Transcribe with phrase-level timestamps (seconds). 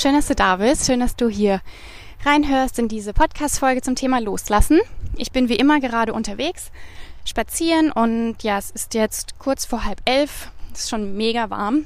[0.00, 0.86] Schön, dass du da bist.
[0.86, 1.60] Schön, dass du hier
[2.24, 4.78] reinhörst in diese Podcast-Folge zum Thema Loslassen.
[5.16, 6.70] Ich bin wie immer gerade unterwegs,
[7.24, 10.52] spazieren und ja, es ist jetzt kurz vor halb elf.
[10.72, 11.84] Es ist schon mega warm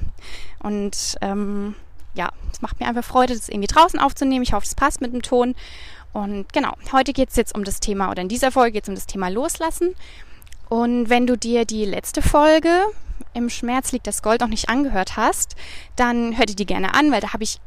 [0.62, 1.74] und ähm,
[2.12, 4.42] ja, es macht mir einfach Freude, das irgendwie draußen aufzunehmen.
[4.42, 5.54] Ich hoffe, es passt mit dem Ton.
[6.12, 8.90] Und genau, heute geht es jetzt um das Thema, oder in dieser Folge geht es
[8.90, 9.94] um das Thema Loslassen.
[10.68, 12.68] Und wenn du dir die letzte Folge
[13.32, 15.56] im Schmerz liegt das Gold noch nicht angehört hast,
[15.96, 17.58] dann hör dir die gerne an, weil da habe ich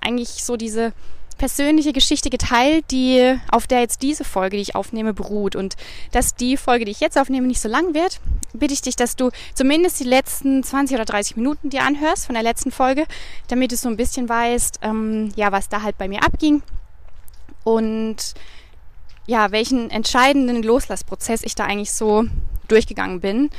[0.00, 0.92] eigentlich so diese
[1.38, 5.56] persönliche Geschichte geteilt, die auf der jetzt diese Folge, die ich aufnehme, beruht.
[5.56, 5.76] Und
[6.12, 8.20] dass die Folge, die ich jetzt aufnehme, nicht so lang wird,
[8.52, 12.34] bitte ich dich, dass du zumindest die letzten 20 oder 30 Minuten dir anhörst von
[12.34, 13.06] der letzten Folge,
[13.48, 16.62] damit du so ein bisschen weißt, ähm, ja, was da halt bei mir abging
[17.64, 18.34] und
[19.26, 22.24] ja, welchen entscheidenden Loslassprozess ich da eigentlich so
[22.68, 23.50] durchgegangen bin.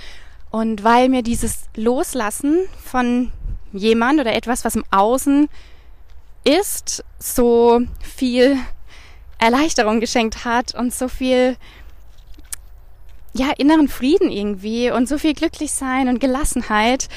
[0.52, 3.32] Und weil mir dieses Loslassen von
[3.72, 5.50] jemand oder etwas, was im Außen
[6.44, 8.58] ist, so viel
[9.40, 11.58] Erleichterung geschenkt hat und so viel
[13.34, 17.10] ja, inneren Frieden irgendwie und so viel Glücklichsein und Gelassenheit.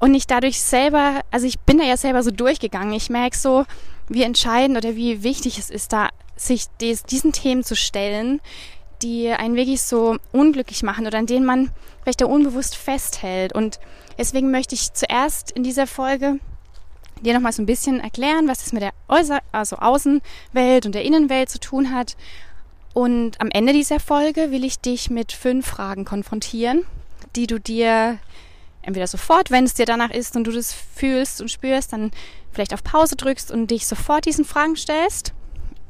[0.00, 2.92] Und ich dadurch selber, also ich bin da ja selber so durchgegangen.
[2.92, 3.64] Ich merke so,
[4.08, 8.40] wie entscheidend oder wie wichtig es ist, da sich des, diesen Themen zu stellen,
[9.02, 11.70] die einen wirklich so unglücklich machen oder an denen man
[12.02, 13.54] vielleicht da unbewusst festhält.
[13.54, 13.78] Und
[14.18, 16.38] deswegen möchte ich zuerst in dieser Folge
[17.24, 21.04] dir nochmal so ein bisschen erklären, was das mit der Äußer also Außenwelt und der
[21.04, 22.16] Innenwelt zu tun hat.
[22.92, 26.84] Und am Ende dieser Folge will ich dich mit fünf Fragen konfrontieren,
[27.34, 28.18] die du dir
[28.82, 32.12] entweder sofort, wenn es dir danach ist und du das fühlst und spürst, dann
[32.52, 35.32] vielleicht auf Pause drückst und dich sofort diesen Fragen stellst.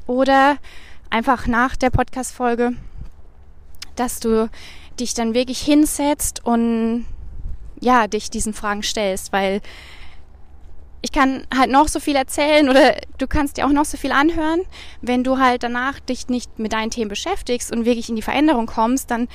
[0.06, 0.56] Oder
[1.10, 2.74] einfach nach der Podcast-Folge
[3.96, 4.48] dass du
[4.98, 7.06] dich dann wirklich hinsetzt und
[7.80, 9.60] ja, dich diesen Fragen stellst, weil
[11.04, 14.10] ich kann halt noch so viel erzählen oder du kannst dir auch noch so viel
[14.10, 14.62] anhören.
[15.02, 18.64] Wenn du halt danach dich nicht mit deinen Themen beschäftigst und wirklich in die Veränderung
[18.64, 19.28] kommst, dann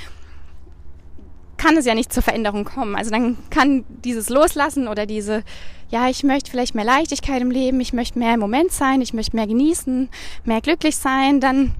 [1.57, 2.95] kann es ja nicht zur Veränderung kommen.
[2.95, 5.43] Also dann kann dieses Loslassen oder diese,
[5.89, 9.13] ja, ich möchte vielleicht mehr Leichtigkeit im Leben, ich möchte mehr im Moment sein, ich
[9.13, 10.09] möchte mehr genießen,
[10.45, 11.75] mehr glücklich sein, dann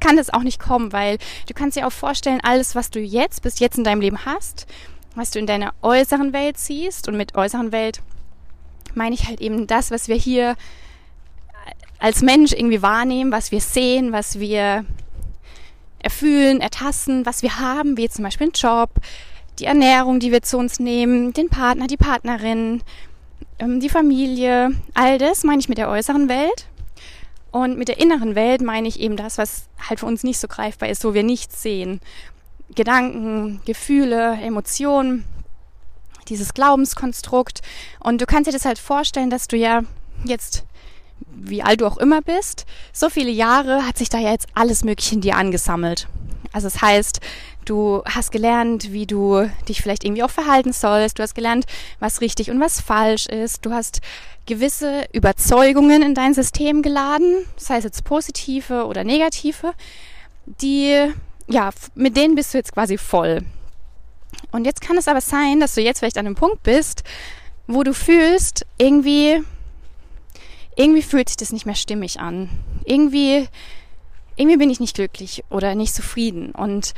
[0.00, 3.42] kann das auch nicht kommen, weil du kannst dir auch vorstellen, alles, was du jetzt
[3.42, 4.66] bis jetzt in deinem Leben hast,
[5.14, 8.02] was du in deiner äußeren Welt siehst und mit äußeren Welt
[8.96, 10.56] meine ich halt eben das, was wir hier
[11.98, 14.84] als Mensch irgendwie wahrnehmen, was wir sehen, was wir
[15.98, 18.90] erfühlen, ertasten, was wir haben, wie zum Beispiel einen Job,
[19.58, 22.82] die Ernährung, die wir zu uns nehmen, den Partner, die Partnerin,
[23.58, 26.66] ähm, die Familie, all das meine ich mit der äußeren Welt.
[27.50, 30.48] Und mit der inneren Welt meine ich eben das, was halt für uns nicht so
[30.48, 32.00] greifbar ist, wo wir nichts sehen.
[32.74, 35.24] Gedanken, Gefühle, Emotionen,
[36.28, 37.60] dieses Glaubenskonstrukt.
[38.00, 39.82] Und du kannst dir das halt vorstellen, dass du ja
[40.24, 40.64] jetzt,
[41.30, 44.84] wie alt du auch immer bist, so viele Jahre hat sich da ja jetzt alles
[44.84, 46.08] Mögliche in dir angesammelt.
[46.52, 47.20] Also das heißt,
[47.64, 51.18] du hast gelernt, wie du dich vielleicht irgendwie auch verhalten sollst.
[51.18, 51.66] Du hast gelernt,
[51.98, 53.66] was richtig und was falsch ist.
[53.66, 54.00] Du hast
[54.46, 59.72] gewisse Überzeugungen in dein System geladen, sei es jetzt positive oder negative,
[60.46, 61.12] die,
[61.48, 63.42] ja, mit denen bist du jetzt quasi voll.
[64.54, 67.02] Und jetzt kann es aber sein, dass du jetzt vielleicht an einem Punkt bist,
[67.66, 69.42] wo du fühlst, irgendwie,
[70.76, 72.48] irgendwie fühlt sich das nicht mehr stimmig an.
[72.84, 73.48] Irgendwie,
[74.36, 76.52] irgendwie bin ich nicht glücklich oder nicht zufrieden.
[76.52, 76.94] Und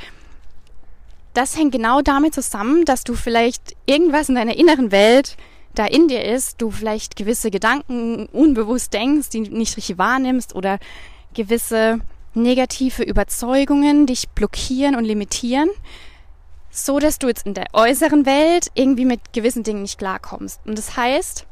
[1.33, 5.39] das hängt genau damit zusammen, dass du vielleicht irgendwas in deiner inneren Welt
[5.75, 10.79] da in dir ist, du vielleicht gewisse Gedanken unbewusst denkst, die nicht richtig wahrnimmst oder
[11.33, 12.01] gewisse
[12.35, 15.71] negative Überzeugungen dich blockieren und limitieren,
[16.77, 20.61] so dass du jetzt in der äußeren Welt irgendwie mit gewissen Dingen nicht klarkommst.
[20.67, 21.47] Und das heißt,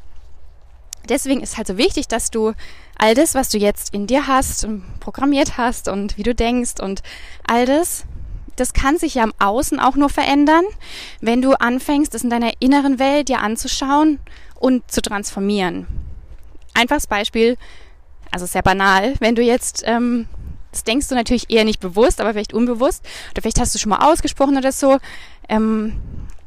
[1.09, 2.53] deswegen ist halt so wichtig, dass du
[2.97, 6.81] all das, was du jetzt in dir hast und programmiert hast und wie du denkst
[6.81, 7.03] und
[7.47, 8.05] all das
[8.57, 10.65] das kann sich ja im Außen auch nur verändern,
[11.21, 14.21] wenn du anfängst, es in deiner inneren Welt dir anzuschauen
[14.55, 15.89] und zu transformieren.
[16.73, 17.57] Einfaches Beispiel,
[18.31, 20.29] also sehr banal, wenn du jetzt, ähm,
[20.75, 23.91] das denkst du natürlich eher nicht bewusst, aber vielleicht unbewusst, oder vielleicht hast du schon
[23.91, 24.99] mal ausgesprochen oder so,
[25.49, 26.01] ähm,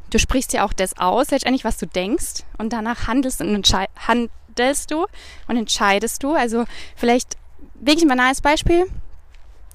[0.10, 3.74] du sprichst ja auch das aus, letztendlich, was du denkst, und danach handelst, und
[4.06, 5.06] handelst du
[5.48, 6.34] und entscheidest du.
[6.34, 6.66] Also
[6.98, 7.38] vielleicht
[7.76, 8.86] wirklich ein banales Beispiel,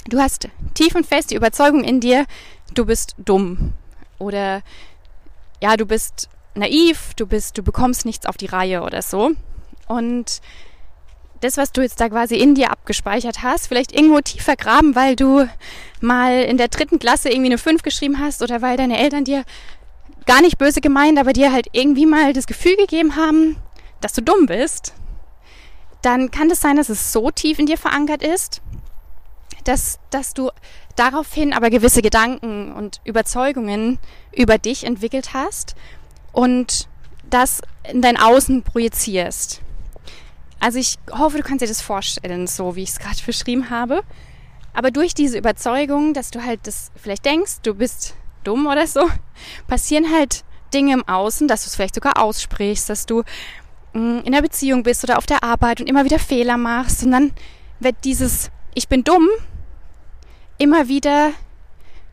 [0.08, 2.26] du hast tief und fest die Überzeugung in dir,
[2.74, 3.72] du bist dumm.
[4.18, 4.62] Oder
[5.62, 9.30] ja, du bist naiv, du bist, du bekommst nichts auf die Reihe oder so.
[9.88, 10.42] Und
[11.42, 15.16] das, was du jetzt da quasi in dir abgespeichert hast, vielleicht irgendwo tief vergraben, weil
[15.16, 15.48] du
[16.00, 19.44] mal in der dritten Klasse irgendwie eine 5 geschrieben hast oder weil deine Eltern dir
[20.24, 23.56] gar nicht böse gemeint, aber dir halt irgendwie mal das Gefühl gegeben haben,
[24.00, 24.94] dass du dumm bist.
[26.02, 28.60] dann kann es das sein, dass es so tief in dir verankert ist,
[29.64, 30.50] dass, dass du
[30.96, 33.98] daraufhin aber gewisse Gedanken und Überzeugungen
[34.32, 35.76] über dich entwickelt hast
[36.32, 36.88] und
[37.30, 39.61] das in dein Außen projizierst.
[40.62, 44.02] Also ich hoffe, du kannst dir das vorstellen, so wie ich es gerade beschrieben habe.
[44.72, 48.14] Aber durch diese Überzeugung, dass du halt das vielleicht denkst, du bist
[48.44, 49.10] dumm oder so,
[49.66, 53.24] passieren halt Dinge im Außen, dass du es vielleicht sogar aussprichst, dass du
[53.92, 57.02] mm, in der Beziehung bist oder auf der Arbeit und immer wieder Fehler machst.
[57.02, 57.32] Und dann
[57.80, 59.28] wird dieses Ich bin dumm
[60.58, 61.32] immer wieder,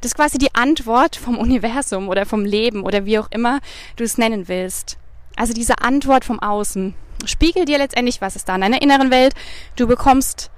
[0.01, 3.59] das ist quasi die Antwort vom Universum oder vom Leben oder wie auch immer
[3.95, 4.97] du es nennen willst.
[5.35, 6.95] Also diese Antwort vom Außen.
[7.25, 9.33] Spiegel dir letztendlich, was ist da in deiner inneren Welt.
[9.75, 10.49] Du bekommst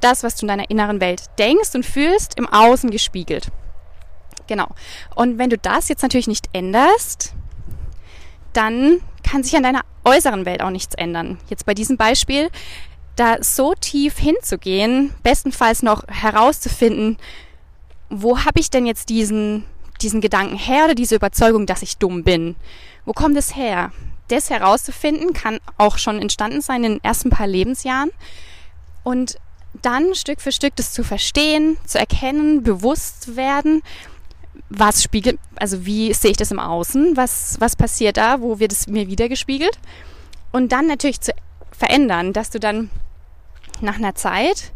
[0.00, 3.48] das, was du in deiner inneren Welt denkst und fühlst, im Außen gespiegelt.
[4.46, 4.68] Genau.
[5.14, 7.34] Und wenn du das jetzt natürlich nicht änderst,
[8.52, 11.38] dann kann sich an deiner äußeren Welt auch nichts ändern.
[11.48, 12.50] Jetzt bei diesem Beispiel,
[13.16, 17.16] da so tief hinzugehen, bestenfalls noch herauszufinden,
[18.08, 19.64] wo habe ich denn jetzt diesen,
[20.00, 22.54] diesen Gedanken her oder diese Überzeugung, dass ich dumm bin?
[23.04, 23.90] Wo kommt es her?
[24.28, 28.10] Das herauszufinden kann auch schon entstanden sein in den ersten paar Lebensjahren.
[29.04, 29.38] Und
[29.82, 33.82] dann Stück für Stück das zu verstehen, zu erkennen, bewusst werden
[34.68, 38.72] was spiegelt, also wie sehe ich das im Außen, was, was passiert da, wo wird
[38.72, 39.78] es mir wieder gespiegelt
[40.52, 41.32] und dann natürlich zu
[41.70, 42.90] verändern, dass du dann
[43.80, 44.72] nach einer Zeit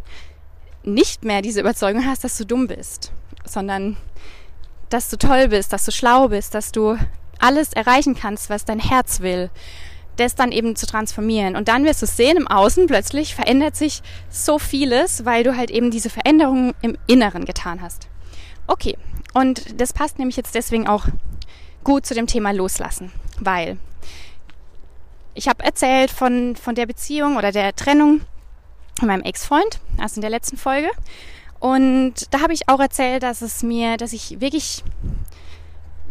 [0.83, 3.13] nicht mehr diese Überzeugung hast, dass du dumm bist,
[3.45, 3.97] sondern
[4.91, 6.97] dass du toll bist, dass du schlau bist, dass du
[7.41, 9.51] alles erreichen kannst, was dein Herz will,
[10.17, 11.57] das dann eben zu transformieren.
[11.57, 15.71] Und dann wirst du sehen, im Außen plötzlich verändert sich so vieles, weil du halt
[15.71, 18.09] eben diese Veränderungen im Inneren getan hast.
[18.67, 18.97] Okay,
[19.35, 21.07] und das passt nämlich jetzt deswegen auch
[21.85, 23.79] gut zu dem Thema Loslassen, weil
[25.35, 28.21] ich habe erzählt von, von der Beziehung oder der Trennung
[28.99, 30.91] von meinem Ex-Freund, also in der letzten Folge.
[31.59, 34.83] Und da habe ich auch erzählt, dass es mir, dass ich wirklich,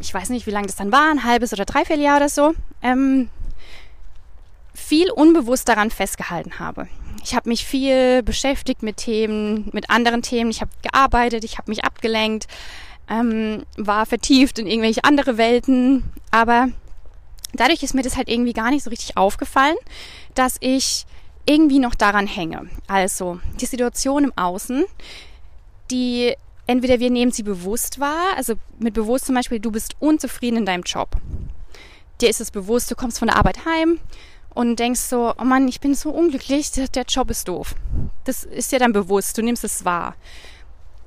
[0.01, 2.54] ich weiß nicht, wie lange das dann war, ein halbes oder dreiviertel Jahr oder so,
[2.81, 3.30] ähm,
[4.74, 6.88] viel unbewusst daran festgehalten habe.
[7.24, 10.50] Ich habe mich viel beschäftigt mit Themen, mit anderen Themen.
[10.50, 12.48] Ich habe gearbeitet, ich habe mich abgelenkt,
[13.10, 16.69] ähm, war vertieft in irgendwelche andere Welten, aber
[17.54, 19.75] dadurch ist mir das halt irgendwie gar nicht so richtig aufgefallen,
[20.34, 21.06] dass ich
[21.45, 22.69] irgendwie noch daran hänge.
[22.88, 24.86] Also die Situation im Außen,
[25.92, 26.36] die
[26.69, 30.66] entweder wir nehmen sie bewusst wahr, also mit bewusst zum Beispiel, du bist unzufrieden in
[30.66, 31.16] deinem Job.
[32.21, 34.00] Dir ist es bewusst, du kommst von der Arbeit heim
[34.54, 37.75] und denkst so, oh Mann, ich bin so unglücklich, der, Job ist doof.
[38.25, 40.16] Das ist dir dann bewusst, du nimmst es wahr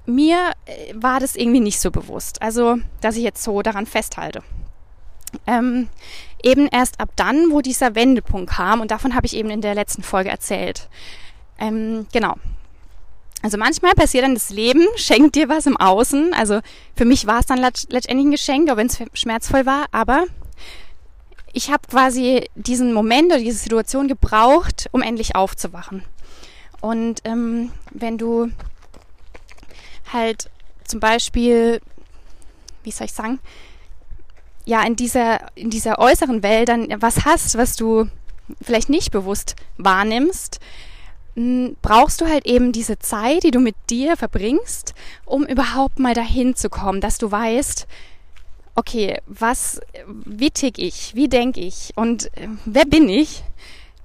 [0.06, 2.42] mir äh, war das irgendwie nicht so bewusst.
[2.42, 4.42] Also, dass ich jetzt so daran festhalte.
[5.46, 5.88] Ähm,
[6.42, 9.74] eben erst ab dann, wo dieser Wendepunkt kam, und davon habe ich eben in der
[9.74, 10.88] letzten Folge erzählt.
[11.58, 12.34] Ähm, genau.
[13.42, 16.32] Also manchmal passiert dann das Leben, schenkt dir was im Außen.
[16.34, 16.60] Also
[16.94, 20.24] für mich war es dann letztendlich ein Geschenk, auch wenn es schmerzvoll war, aber
[21.52, 26.02] ich habe quasi diesen Moment oder diese Situation gebraucht, um endlich aufzuwachen.
[26.80, 28.50] Und ähm, wenn du
[30.12, 30.50] halt
[30.84, 31.80] zum Beispiel,
[32.82, 33.38] wie soll ich sagen,
[34.64, 38.08] ja, in dieser, in dieser äußeren Welt dann was hast, was du
[38.60, 40.60] vielleicht nicht bewusst wahrnimmst,
[41.34, 46.54] brauchst du halt eben diese Zeit, die du mit dir verbringst, um überhaupt mal dahin
[46.54, 47.86] zu kommen, dass du weißt,
[48.74, 53.44] okay, was, wie tick ich, wie denke ich und äh, wer bin ich?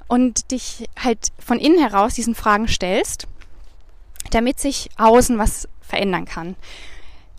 [0.10, 3.28] Und dich halt von innen heraus diesen Fragen stellst,
[4.32, 6.56] damit sich außen was verändern kann.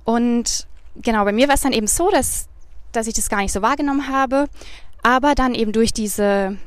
[0.05, 0.67] Und
[0.97, 2.47] genau, bei mir war es dann eben so, dass,
[2.93, 4.49] dass ich das gar nicht so wahrgenommen habe,
[5.03, 6.59] aber dann eben durch diese,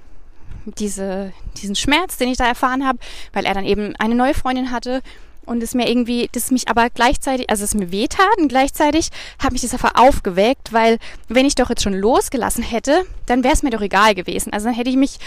[0.65, 2.99] diese, diesen Schmerz, den ich da erfahren habe,
[3.33, 5.01] weil er dann eben eine neue Freundin hatte
[5.45, 9.51] und es mir irgendwie, das mich aber gleichzeitig, also es mir wehtat und gleichzeitig hat
[9.51, 13.63] mich das einfach aufgeweckt, weil wenn ich doch jetzt schon losgelassen hätte, dann wäre es
[13.63, 14.53] mir doch egal gewesen.
[14.53, 15.17] Also dann hätte ich mich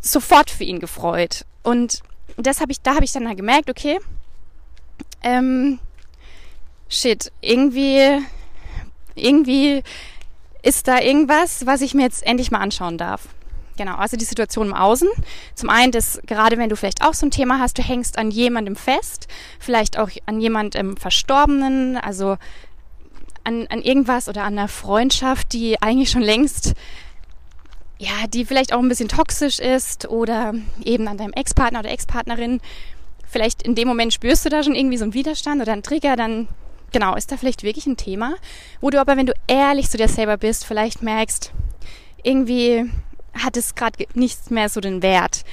[0.00, 1.44] sofort für ihn gefreut.
[1.62, 2.02] Und
[2.36, 3.98] das habe ich, da habe ich dann halt gemerkt, okay,
[5.22, 5.78] ähm,
[6.88, 8.20] shit, irgendwie,
[9.14, 9.82] irgendwie
[10.62, 13.28] ist da irgendwas, was ich mir jetzt endlich mal anschauen darf.
[13.76, 15.08] Genau, also die Situation im Außen.
[15.54, 18.30] Zum einen, dass gerade wenn du vielleicht auch so ein Thema hast, du hängst an
[18.30, 22.36] jemandem fest, vielleicht auch an jemandem Verstorbenen, also
[23.44, 26.74] an, an irgendwas oder an einer Freundschaft, die eigentlich schon längst,
[27.98, 32.60] ja, die vielleicht auch ein bisschen toxisch ist oder eben an deinem Ex-Partner oder Ex-Partnerin.
[33.26, 36.16] Vielleicht in dem Moment spürst du da schon irgendwie so einen Widerstand oder einen Trigger,
[36.16, 36.48] dann
[36.92, 38.34] genau, ist da vielleicht wirklich ein Thema,
[38.80, 41.52] wo du aber, wenn du ehrlich zu dir selber bist, vielleicht merkst,
[42.22, 42.90] irgendwie
[43.34, 45.44] hat es gerade nichts mehr so den Wert.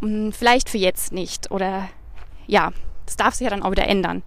[0.00, 1.50] Und vielleicht für jetzt nicht.
[1.50, 1.88] Oder
[2.46, 2.72] ja,
[3.06, 4.22] das darf sich ja dann auch wieder ändern.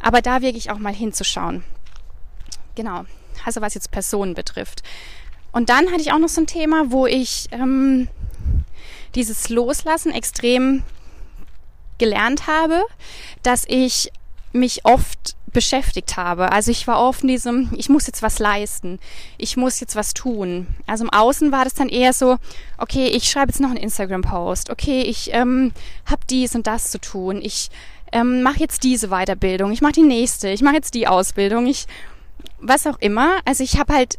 [0.00, 1.64] Aber da wirklich auch mal hinzuschauen.
[2.74, 3.04] Genau.
[3.44, 4.82] Also was jetzt Personen betrifft.
[5.52, 8.08] Und dann hatte ich auch noch so ein Thema, wo ich ähm,
[9.14, 10.82] dieses Loslassen extrem
[11.98, 12.82] gelernt habe,
[13.42, 14.10] dass ich
[14.52, 16.52] mich oft beschäftigt habe.
[16.52, 18.98] Also ich war oft in diesem, ich muss jetzt was leisten,
[19.38, 20.66] ich muss jetzt was tun.
[20.86, 22.38] Also im Außen war das dann eher so,
[22.78, 25.72] okay, ich schreibe jetzt noch einen Instagram-Post, okay, ich ähm,
[26.06, 27.70] habe dies und das zu tun, ich
[28.12, 31.86] ähm, mache jetzt diese Weiterbildung, ich mache die nächste, ich mache jetzt die Ausbildung, ich
[32.60, 33.40] was auch immer.
[33.44, 34.18] Also ich habe halt,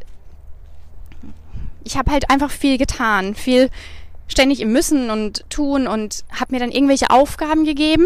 [1.83, 3.69] ich habe halt einfach viel getan, viel
[4.27, 8.05] ständig im Müssen und tun und habe mir dann irgendwelche Aufgaben gegeben,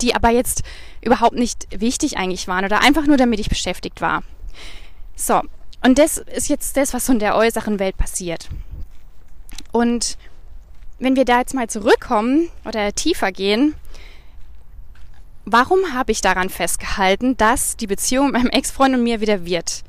[0.00, 0.62] die aber jetzt
[1.04, 4.22] überhaupt nicht wichtig eigentlich waren oder einfach nur damit ich beschäftigt war.
[5.16, 5.42] So,
[5.82, 8.48] und das ist jetzt das, was so in der äußeren Welt passiert.
[9.70, 10.16] Und
[10.98, 13.74] wenn wir da jetzt mal zurückkommen oder tiefer gehen,
[15.44, 19.84] warum habe ich daran festgehalten, dass die Beziehung mit meinem Ex-Freund und mir wieder wird?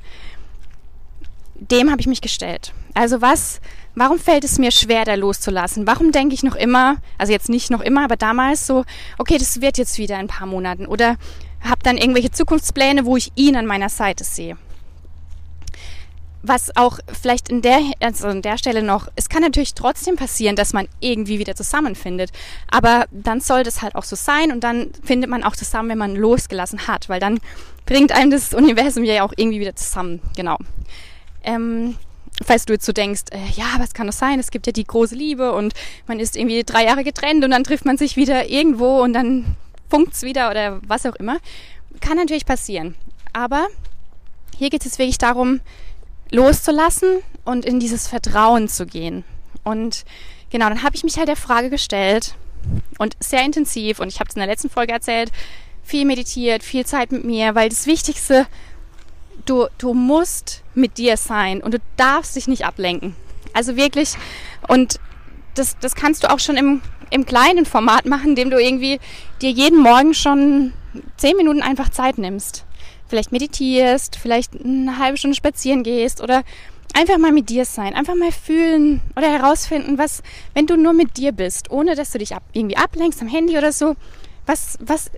[1.55, 2.73] Dem habe ich mich gestellt.
[2.93, 3.61] Also was,
[3.95, 5.87] warum fällt es mir schwer, da loszulassen?
[5.87, 8.83] Warum denke ich noch immer, also jetzt nicht noch immer, aber damals so,
[9.17, 11.17] okay, das wird jetzt wieder in ein paar Monaten oder
[11.61, 14.57] habe dann irgendwelche Zukunftspläne, wo ich ihn an meiner Seite sehe
[16.47, 20.55] was auch vielleicht in der, also an der Stelle noch, es kann natürlich trotzdem passieren,
[20.55, 22.31] dass man irgendwie wieder zusammenfindet.
[22.69, 25.97] Aber dann soll das halt auch so sein und dann findet man auch zusammen, wenn
[25.97, 27.39] man losgelassen hat, weil dann
[27.85, 30.21] bringt einem das Universum ja auch irgendwie wieder zusammen.
[30.35, 30.57] Genau.
[31.43, 31.95] Ähm,
[32.43, 34.39] falls du jetzt so denkst, äh, ja, was kann das sein?
[34.39, 35.73] Es gibt ja die große Liebe und
[36.07, 39.55] man ist irgendwie drei Jahre getrennt und dann trifft man sich wieder irgendwo und dann
[39.89, 41.37] funkt's wieder oder was auch immer.
[42.01, 42.95] Kann natürlich passieren.
[43.33, 43.67] Aber
[44.57, 45.61] hier geht es wirklich darum,
[46.31, 49.23] loszulassen und in dieses Vertrauen zu gehen.
[49.63, 50.05] Und
[50.49, 52.35] genau, dann habe ich mich halt der Frage gestellt
[52.97, 55.31] und sehr intensiv, und ich habe es in der letzten Folge erzählt,
[55.83, 58.47] viel meditiert, viel Zeit mit mir, weil das Wichtigste,
[59.45, 63.15] du, du musst mit dir sein und du darfst dich nicht ablenken.
[63.53, 64.15] Also wirklich,
[64.67, 64.99] und
[65.55, 68.99] das, das kannst du auch schon im, im kleinen Format machen, indem du irgendwie
[69.41, 70.73] dir jeden Morgen schon
[71.17, 72.65] zehn Minuten einfach Zeit nimmst
[73.07, 76.43] vielleicht meditierst, vielleicht eine halbe Stunde spazieren gehst oder
[76.93, 80.23] einfach mal mit dir sein, einfach mal fühlen oder herausfinden, was,
[80.53, 83.57] wenn du nur mit dir bist, ohne dass du dich ab, irgendwie ablenkst am Handy
[83.57, 83.95] oder so,
[84.45, 85.11] was, was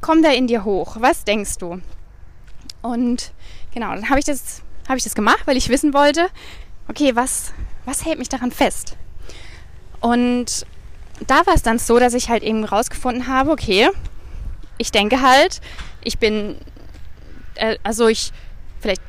[0.00, 0.96] kommt da in dir hoch?
[0.98, 1.80] Was denkst du?
[2.82, 3.32] Und
[3.72, 6.28] genau, dann habe ich das, habe ich das gemacht, weil ich wissen wollte,
[6.88, 7.52] okay, was,
[7.84, 8.96] was hält mich daran fest?
[10.00, 10.66] Und
[11.26, 13.90] da war es dann so, dass ich halt eben rausgefunden habe, okay,
[14.78, 15.60] ich denke halt,
[16.02, 16.56] ich bin
[17.60, 18.32] äh, also ich,
[18.80, 19.02] vielleicht,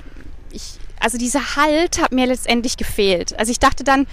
[0.52, 3.38] ich, also dieser Halt hat mir letztendlich gefehlt.
[3.40, 4.06] Also ich dachte dann,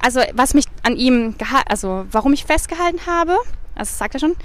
[0.00, 1.34] also was mich an ihm,
[1.66, 3.36] also warum ich festgehalten habe,
[3.74, 4.36] also sagt er schon,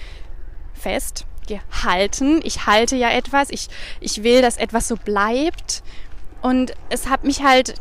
[0.74, 1.26] fest,
[1.58, 2.42] gehalten.
[2.44, 3.68] Ich halte ja etwas, ich,
[4.00, 5.84] ich will, dass etwas so bleibt.
[6.42, 7.76] Und es hat mich halt,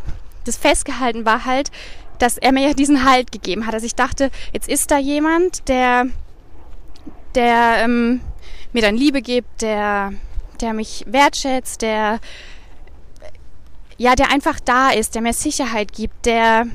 [0.44, 1.70] das festgehalten war halt,
[2.18, 3.74] dass er mir ja diesen Halt gegeben hat.
[3.74, 6.06] Also ich dachte, jetzt ist da jemand, der,
[7.34, 8.20] der ähm,
[8.72, 10.12] mir dann Liebe gibt, der
[10.60, 12.20] der mich wertschätzt, der
[13.96, 16.66] ja, der einfach da ist, der mir Sicherheit gibt, der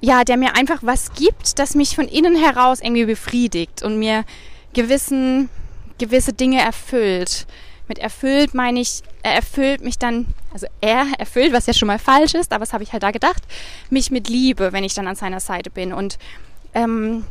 [0.00, 4.24] ja, der mir einfach was gibt, das mich von innen heraus irgendwie befriedigt und mir
[4.74, 5.48] gewissen
[5.98, 7.46] gewisse Dinge erfüllt.
[7.86, 11.98] Mit erfüllt meine ich, er erfüllt mich dann, also er erfüllt, was ja schon mal
[11.98, 13.42] falsch ist, aber was habe ich halt da gedacht,
[13.90, 16.18] mich mit Liebe, wenn ich dann an seiner Seite bin und
[16.72, 17.24] ähm,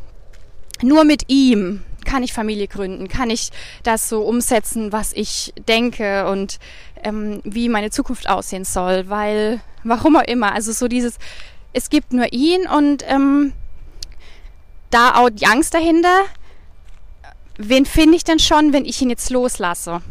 [0.82, 3.08] nur mit ihm kann ich Familie gründen?
[3.08, 3.50] Kann ich
[3.84, 6.60] das so umsetzen, was ich denke und
[7.04, 9.10] ähm, wie meine Zukunft aussehen soll?
[9.10, 11.18] Weil, warum auch immer, also so dieses,
[11.72, 13.54] es gibt nur ihn und ähm,
[14.90, 16.26] da auch die Angst dahinter,
[17.58, 20.02] wen finde ich denn schon, wenn ich ihn jetzt loslasse?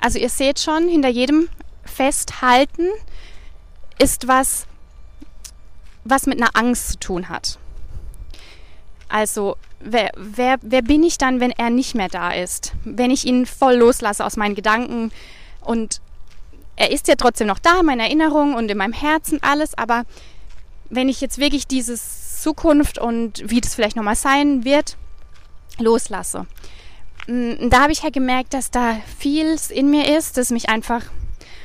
[0.00, 1.48] Also ihr seht schon, hinter jedem
[1.84, 2.88] Festhalten
[3.98, 4.66] ist was,
[6.04, 7.58] was mit einer Angst zu tun hat.
[9.08, 12.72] Also wer, wer, wer bin ich dann, wenn er nicht mehr da ist?
[12.84, 15.12] Wenn ich ihn voll loslasse aus meinen Gedanken
[15.60, 16.00] und
[16.76, 20.04] er ist ja trotzdem noch da, in meiner Erinnerung und in meinem Herzen alles, aber
[20.88, 24.96] wenn ich jetzt wirklich dieses Zukunft und wie das vielleicht nochmal sein wird,
[25.82, 26.46] loslasse.
[27.26, 31.04] Mm, da habe ich halt gemerkt, dass da vieles in mir ist, das mich einfach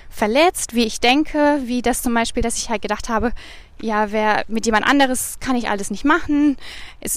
[0.10, 3.34] verletzt, wie ich denke, wie das zum Beispiel, dass ich halt gedacht habe,
[3.82, 6.58] ja, wer mit jemand anderes kann ich alles nicht machen.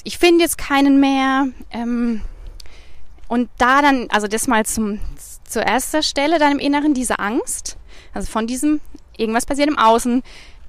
[0.05, 1.47] Ich finde jetzt keinen mehr.
[1.71, 2.21] Ähm,
[3.29, 5.01] und da dann, also das mal zum,
[5.45, 7.79] zur ersten Stelle dann im Inneren, diese Angst,
[8.13, 8.81] also von diesem,
[9.17, 10.23] irgendwas passiert im Außen,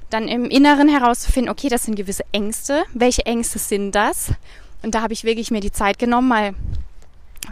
[0.10, 2.84] dann im Inneren herauszufinden, okay, das sind gewisse Ängste.
[2.94, 4.32] Welche Ängste sind das?
[4.84, 6.54] Und da habe ich wirklich mir die Zeit genommen, mal,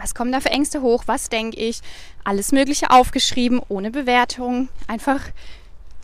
[0.00, 1.04] was kommen da für Ängste hoch?
[1.06, 1.80] Was denke ich?
[2.24, 4.68] Alles Mögliche aufgeschrieben, ohne Bewertung.
[4.86, 5.20] Einfach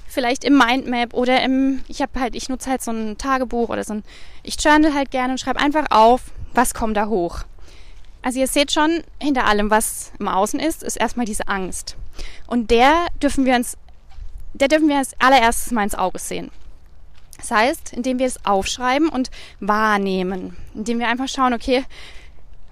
[0.07, 3.85] vielleicht im Mindmap oder im, ich habe halt, ich nutze halt so ein Tagebuch oder
[3.85, 4.05] so ein,
[4.43, 6.23] ich journal halt gerne und schreibe einfach auf,
[6.55, 7.41] was kommt da hoch.
[8.23, 11.97] Also ihr seht schon, hinter allem, was im Außen ist, ist erstmal diese Angst.
[12.47, 13.77] Und der dürfen wir uns,
[14.55, 16.51] der dürfen wir als allererstes mal ins Auge sehen.
[17.39, 21.85] Das heißt, indem wir es aufschreiben und wahrnehmen, indem wir einfach schauen, okay,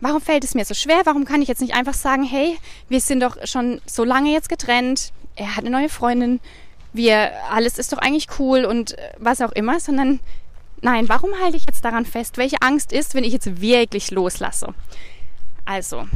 [0.00, 1.02] warum fällt es mir so schwer?
[1.04, 4.48] Warum kann ich jetzt nicht einfach sagen, hey, wir sind doch schon so lange jetzt
[4.48, 6.40] getrennt, er hat eine neue Freundin,
[6.92, 10.20] wir, alles ist doch eigentlich cool und äh, was auch immer, sondern
[10.80, 12.38] nein, warum halte ich jetzt daran fest?
[12.38, 14.74] Welche Angst ist, wenn ich jetzt wirklich loslasse?
[15.64, 16.06] Also,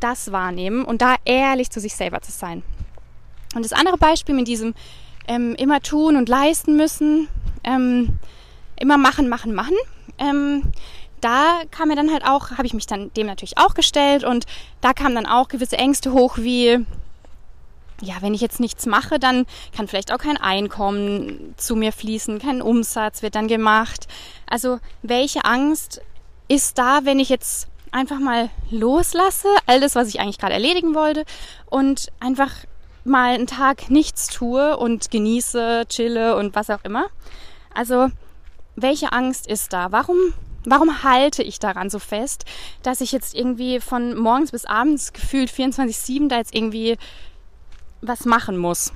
[0.00, 2.62] das wahrnehmen und da ehrlich zu sich selber zu sein.
[3.54, 4.74] Und das andere Beispiel mit diesem
[5.28, 7.28] ähm, immer tun und leisten müssen,
[7.68, 8.18] ähm,
[8.76, 9.76] immer machen, machen, machen,
[10.18, 10.72] ähm,
[11.20, 14.46] da kam mir dann halt auch, habe ich mich dann dem natürlich auch gestellt und
[14.80, 16.84] da kamen dann auch gewisse Ängste hoch wie,
[18.00, 19.46] ja, wenn ich jetzt nichts mache, dann
[19.76, 24.06] kann vielleicht auch kein Einkommen zu mir fließen, kein Umsatz wird dann gemacht.
[24.48, 26.00] Also welche Angst
[26.46, 30.94] ist da, wenn ich jetzt einfach mal loslasse, all das, was ich eigentlich gerade erledigen
[30.94, 31.24] wollte
[31.66, 32.50] und einfach
[33.04, 37.06] mal einen Tag nichts tue und genieße, chille und was auch immer.
[37.74, 38.08] Also
[38.76, 39.92] welche Angst ist da?
[39.92, 40.16] Warum
[40.64, 42.44] Warum halte ich daran so fest,
[42.82, 46.98] dass ich jetzt irgendwie von morgens bis abends gefühlt 24-7 da jetzt irgendwie
[48.00, 48.92] was machen muss.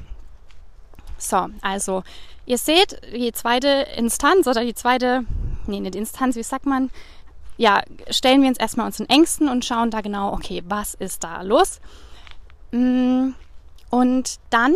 [1.19, 2.03] So, also
[2.47, 5.25] ihr seht, die zweite Instanz oder die zweite,
[5.67, 6.91] nee, nicht Instanz, wie sagt man?
[7.57, 11.43] Ja, stellen wir uns erstmal unseren Ängsten und schauen da genau, okay, was ist da
[11.43, 11.81] los?
[12.73, 13.31] Mm,
[13.91, 14.75] und dann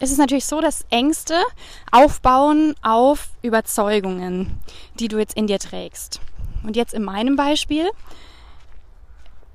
[0.00, 1.34] ist es natürlich so, dass Ängste
[1.92, 4.58] aufbauen auf Überzeugungen,
[4.98, 6.20] die du jetzt in dir trägst.
[6.64, 7.88] Und jetzt in meinem Beispiel,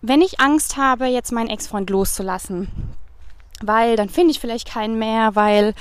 [0.02, 2.70] wenn ich Angst habe, jetzt meinen Ex-Freund loszulassen,
[3.62, 5.74] weil dann finde ich vielleicht keinen mehr, weil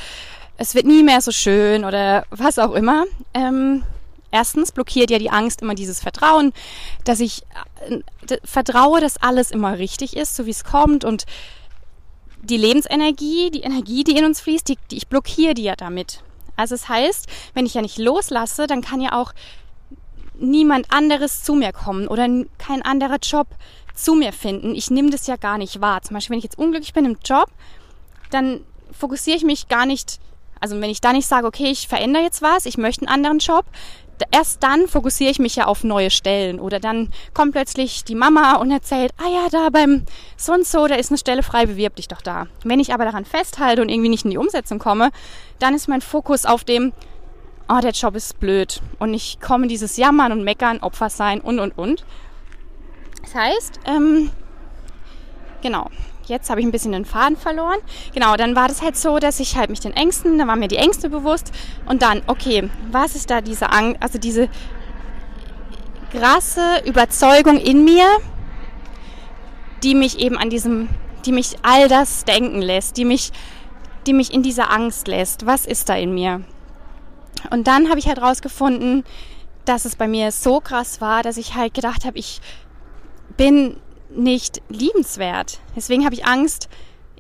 [0.57, 3.05] es wird nie mehr so schön oder was auch immer.
[3.35, 3.85] Ähm,
[4.31, 6.53] erstens blockiert ja die Angst immer dieses Vertrauen,
[7.05, 7.43] dass ich
[7.89, 11.27] äh, vertraue, dass alles immer richtig ist, so wie es kommt und
[12.45, 16.23] die Lebensenergie, die Energie, die in uns fließt, die, die ich blockiere die ja damit.
[16.57, 19.33] Also es das heißt, wenn ich ja nicht loslasse, dann kann ja auch
[20.39, 22.29] niemand anderes zu mir kommen oder
[22.59, 23.49] kein anderer Job
[23.95, 24.75] zu mir finden.
[24.75, 26.03] Ich nehme das ja gar nicht wahr.
[26.03, 27.47] Zum Beispiel, wenn ich jetzt unglücklich bin im Job,
[28.31, 28.61] dann
[28.93, 30.19] fokussiere ich mich gar nicht,
[30.61, 33.39] also wenn ich da nicht sage, okay, ich verändere jetzt was, ich möchte einen anderen
[33.39, 33.65] Job,
[34.31, 36.61] erst dann fokussiere ich mich ja auf neue Stellen.
[36.61, 40.05] Oder dann kommt plötzlich die Mama und erzählt, ah ja, da beim
[40.37, 42.47] so und so, da ist eine Stelle frei, bewirb dich doch da.
[42.63, 45.11] Wenn ich aber daran festhalte und irgendwie nicht in die Umsetzung komme,
[45.59, 46.93] dann ist mein Fokus auf dem,
[47.69, 48.81] oh, der Job ist blöd.
[48.99, 52.05] Und ich komme in dieses Jammern und Meckern, Opfer sein und, und, und.
[53.23, 54.31] Das heißt, ähm,
[55.63, 55.89] genau,
[56.27, 57.79] jetzt habe ich ein bisschen den Faden verloren.
[58.13, 60.69] Genau, dann war das halt so, dass ich halt mich den Ängsten, da waren mir
[60.69, 61.53] die Ängste bewusst
[61.87, 64.49] und dann, okay, was ist da diese Angst, also diese
[66.11, 68.07] krasse Überzeugung in mir,
[69.83, 70.89] die mich eben an diesem,
[71.27, 73.33] die mich all das denken lässt, die mich,
[74.07, 75.47] die mich in dieser Angst lässt.
[75.47, 76.43] Was ist da in mir?
[77.51, 79.05] Und dann habe ich halt rausgefunden,
[79.65, 82.41] dass es bei mir so krass war, dass ich halt gedacht habe, ich
[83.37, 83.77] bin
[84.17, 85.61] nicht liebenswert.
[85.77, 86.69] Deswegen habe ich Angst,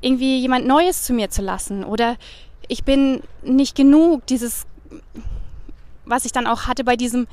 [0.00, 1.84] irgendwie jemand Neues zu mir zu lassen.
[1.84, 2.16] Oder
[2.68, 4.66] ich bin nicht genug, dieses,
[6.04, 7.26] was ich dann auch hatte bei diesem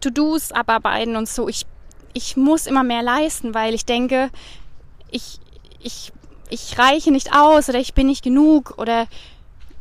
[0.00, 1.48] To-Dos abarbeiten und so.
[1.48, 1.66] Ich,
[2.12, 4.30] ich muss immer mehr leisten, weil ich denke,
[5.10, 5.38] ich,
[5.80, 6.12] ich,
[6.50, 9.06] ich reiche nicht aus oder ich bin nicht genug oder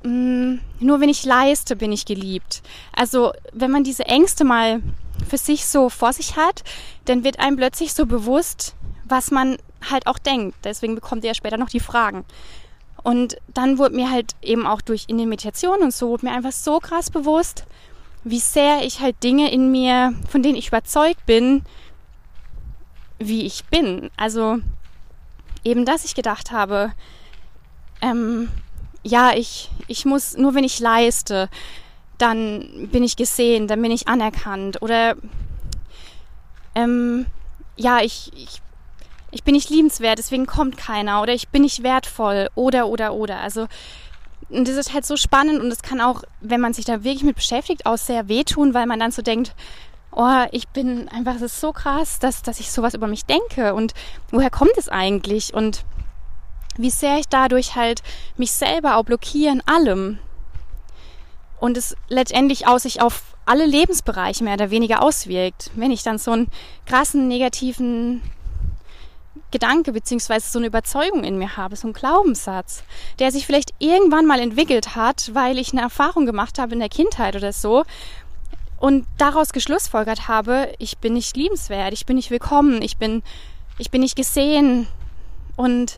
[0.03, 2.61] mh, mm, nur wenn ich leiste, bin ich geliebt.
[2.95, 4.81] Also wenn man diese Ängste mal
[5.27, 6.63] für sich so vor sich hat,
[7.05, 9.57] dann wird einem plötzlich so bewusst, was man
[9.89, 10.57] halt auch denkt.
[10.63, 12.25] Deswegen bekommt ihr ja später noch die Fragen.
[13.03, 16.31] Und dann wurde mir halt eben auch durch in den Meditationen und so, wurde mir
[16.31, 17.65] einfach so krass bewusst,
[18.23, 21.63] wie sehr ich halt Dinge in mir, von denen ich überzeugt bin,
[23.19, 24.09] wie ich bin.
[24.15, 24.59] Also
[25.65, 26.93] eben, dass ich gedacht habe,
[28.01, 28.49] ähm,
[29.03, 31.49] ja, ich, ich muss, nur wenn ich leiste,
[32.17, 34.81] dann bin ich gesehen, dann bin ich anerkannt.
[34.81, 35.17] Oder
[36.75, 37.25] ähm,
[37.75, 38.61] ja, ich, ich,
[39.33, 41.21] ich bin nicht liebenswert, deswegen kommt keiner.
[41.21, 42.49] Oder ich bin nicht wertvoll.
[42.55, 43.39] Oder, oder, oder.
[43.39, 43.67] Also,
[44.49, 47.23] und das ist halt so spannend und es kann auch, wenn man sich da wirklich
[47.23, 49.55] mit beschäftigt, auch sehr wehtun, weil man dann so denkt,
[50.11, 53.73] oh, ich bin einfach, es ist so krass, dass, dass ich sowas über mich denke
[53.73, 53.93] und
[54.29, 55.83] woher kommt es eigentlich und
[56.77, 58.03] wie sehr ich dadurch halt
[58.37, 60.19] mich selber auch blockiere in allem.
[61.59, 65.71] und es letztendlich auch sich auf alle Lebensbereiche mehr oder weniger auswirkt.
[65.75, 66.49] Wenn ich dann so einen
[66.85, 68.21] krassen negativen
[69.53, 72.83] Gedanke beziehungsweise so eine Überzeugung in mir habe, so ein Glaubenssatz,
[73.19, 76.89] der sich vielleicht irgendwann mal entwickelt hat, weil ich eine Erfahrung gemacht habe in der
[76.89, 77.85] Kindheit oder so
[78.83, 83.23] und daraus geschlussfolgert habe, ich bin nicht liebenswert, ich bin nicht willkommen, ich bin,
[83.77, 84.87] ich bin nicht gesehen.
[85.55, 85.97] Und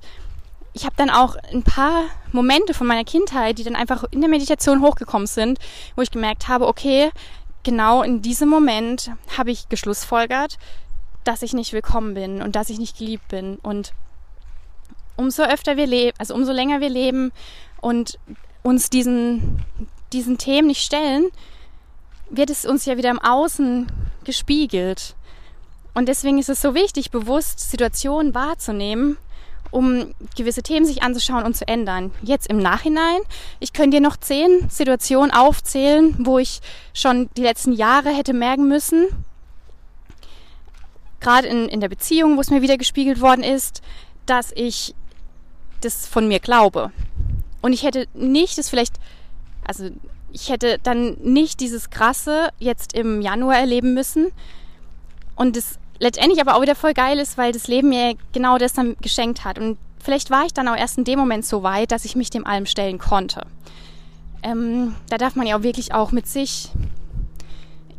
[0.74, 4.30] ich habe dann auch ein paar Momente von meiner Kindheit, die dann einfach in der
[4.30, 5.58] Meditation hochgekommen sind,
[5.96, 7.10] wo ich gemerkt habe, okay,
[7.64, 10.60] genau in diesem Moment habe ich geschlussfolgert,
[11.26, 13.58] dass ich nicht willkommen bin und dass ich nicht geliebt bin.
[13.58, 13.94] Und
[15.18, 17.32] umso öfter wir leben, also umso länger wir leben
[17.82, 18.18] und
[18.64, 19.66] uns diesen,
[20.14, 21.30] diesen Themen nicht stellen,
[22.30, 23.88] wird es uns ja wieder im Außen
[24.24, 25.16] gespiegelt.
[25.94, 29.18] Und deswegen ist es so wichtig, bewusst Situationen wahrzunehmen
[29.76, 32.12] um gewisse Themen sich anzuschauen und zu ändern.
[32.22, 33.20] Jetzt im Nachhinein,
[33.60, 36.62] ich könnte dir noch zehn Situationen aufzählen, wo ich
[36.94, 39.08] schon die letzten Jahre hätte merken müssen,
[41.26, 43.82] gerade in, in der Beziehung, wo es mir wieder gespiegelt worden ist,
[44.28, 44.94] dass ich
[45.82, 46.92] das von mir glaube.
[47.62, 48.94] Und ich hätte nicht das vielleicht,
[49.66, 49.90] also
[50.32, 54.32] ich hätte dann nicht dieses Krasse jetzt im Januar erleben müssen.
[55.36, 58.74] Und das letztendlich aber auch wieder voll geil ist, weil das Leben mir genau das
[58.74, 59.58] dann geschenkt hat.
[59.58, 62.30] Und vielleicht war ich dann auch erst in dem Moment so weit, dass ich mich
[62.30, 63.48] dem allem stellen konnte.
[64.44, 66.70] Ähm, da darf man ja auch wirklich auch mit sich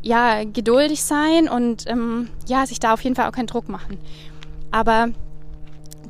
[0.06, 3.98] ja geduldig sein und ähm, ja sich da auf jeden Fall auch keinen Druck machen.
[4.70, 5.08] Aber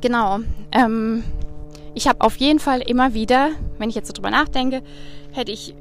[0.01, 0.39] genau,
[0.71, 1.23] ähm,
[1.93, 4.83] ich habe auf jeden Fall immer wieder, wenn ich jetzt so drüber nachdenke,
[5.31, 5.73] hätte ich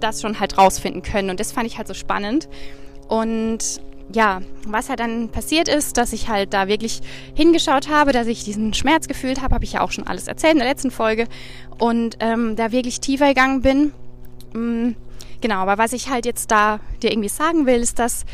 [0.00, 2.48] das schon halt rausfinden können und das fand ich halt so spannend
[3.08, 3.80] und
[4.14, 7.00] ja, was halt dann passiert ist, dass ich halt da wirklich
[7.34, 10.54] hingeschaut habe, dass ich diesen Schmerz gefühlt habe, habe ich ja auch schon alles erzählt
[10.54, 11.26] in der letzten Folge
[11.78, 13.92] und ähm, da wirklich tiefer gegangen bin.
[14.52, 14.96] Mhm,
[15.42, 18.24] genau, aber was ich halt jetzt da dir irgendwie sagen will, ist, dass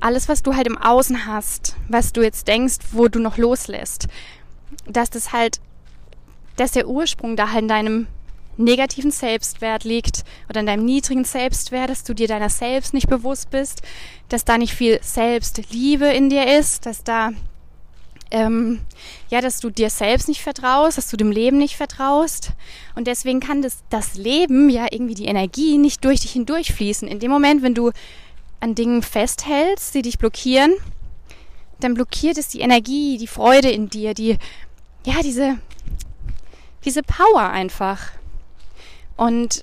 [0.00, 4.08] alles, was du halt im Außen hast, was du jetzt denkst, wo du noch loslässt,
[4.86, 5.60] dass das halt,
[6.56, 8.06] dass der Ursprung da halt in deinem
[8.56, 13.50] negativen Selbstwert liegt oder in deinem niedrigen Selbstwert, dass du dir deiner selbst nicht bewusst
[13.50, 13.82] bist,
[14.28, 17.30] dass da nicht viel Selbstliebe in dir ist, dass da
[18.32, 18.80] ähm,
[19.28, 22.52] ja, dass du dir selbst nicht vertraust, dass du dem Leben nicht vertraust.
[22.96, 27.06] Und deswegen kann das, das Leben ja irgendwie die Energie nicht durch dich hindurchfließen.
[27.06, 27.92] In dem Moment, wenn du
[28.58, 30.72] an Dingen festhältst, die dich blockieren,
[31.80, 34.38] dann blockiert es die Energie, die Freude in dir, die,
[35.04, 35.58] ja, diese,
[36.84, 38.12] diese Power einfach.
[39.16, 39.62] Und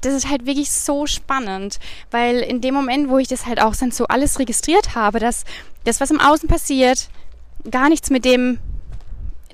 [0.00, 1.78] das ist halt wirklich so spannend,
[2.10, 5.44] weil in dem Moment, wo ich das halt auch so alles registriert habe, dass
[5.84, 7.08] das, was im Außen passiert,
[7.70, 8.58] gar nichts mit dem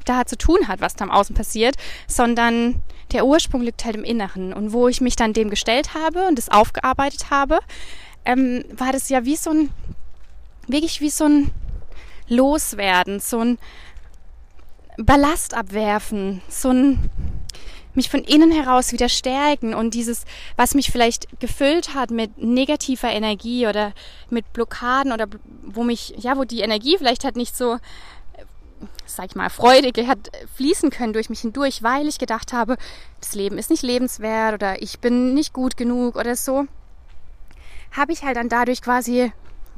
[0.04, 2.82] da zu tun hat, was da im Außen passiert, sondern
[3.12, 4.52] der Ursprung liegt halt im Inneren.
[4.52, 7.58] Und wo ich mich dann dem gestellt habe und das aufgearbeitet habe,
[8.24, 9.70] ähm, war das ja wie so ein,
[10.66, 11.50] wirklich wie so ein
[12.28, 13.58] Loswerden, so ein
[14.96, 17.10] Ballast abwerfen, so ein
[17.96, 20.24] mich von innen heraus wieder stärken und dieses,
[20.56, 23.92] was mich vielleicht gefüllt hat mit negativer Energie oder
[24.30, 25.26] mit Blockaden oder
[25.62, 27.78] wo mich, ja, wo die Energie vielleicht halt nicht so,
[29.06, 32.76] sag ich mal, freudig hat fließen können durch mich hindurch, weil ich gedacht habe,
[33.20, 36.66] das Leben ist nicht lebenswert oder ich bin nicht gut genug oder so,
[37.92, 39.32] habe ich halt dann dadurch quasi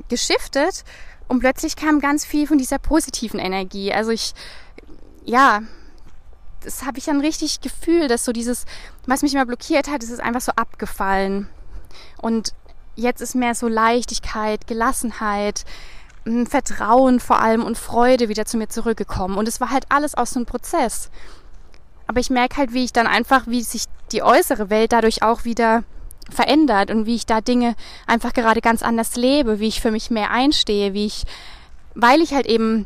[0.09, 0.85] geschiftet
[1.29, 3.93] und plötzlich kam ganz viel von dieser positiven Energie.
[3.93, 4.33] Also ich,
[5.25, 5.61] ja,
[6.69, 8.67] das habe ich dann richtig Gefühl, dass so dieses,
[9.07, 11.49] was mich immer blockiert hat, ist einfach so abgefallen.
[12.21, 12.53] Und
[12.95, 15.65] jetzt ist mehr so Leichtigkeit, Gelassenheit,
[16.47, 19.39] Vertrauen vor allem und Freude wieder zu mir zurückgekommen.
[19.39, 21.11] Und es war halt alles aus so einem Prozess.
[22.07, 25.47] Aber ich merke halt, wie ich dann einfach, wie sich die äußere Welt dadurch auch
[25.47, 25.85] wieder
[26.31, 27.77] verändert und wie ich da Dinge
[28.07, 31.25] einfach gerade ganz anders lebe, wie ich für mich mehr einstehe, wie ich,
[31.95, 32.85] weil ich halt eben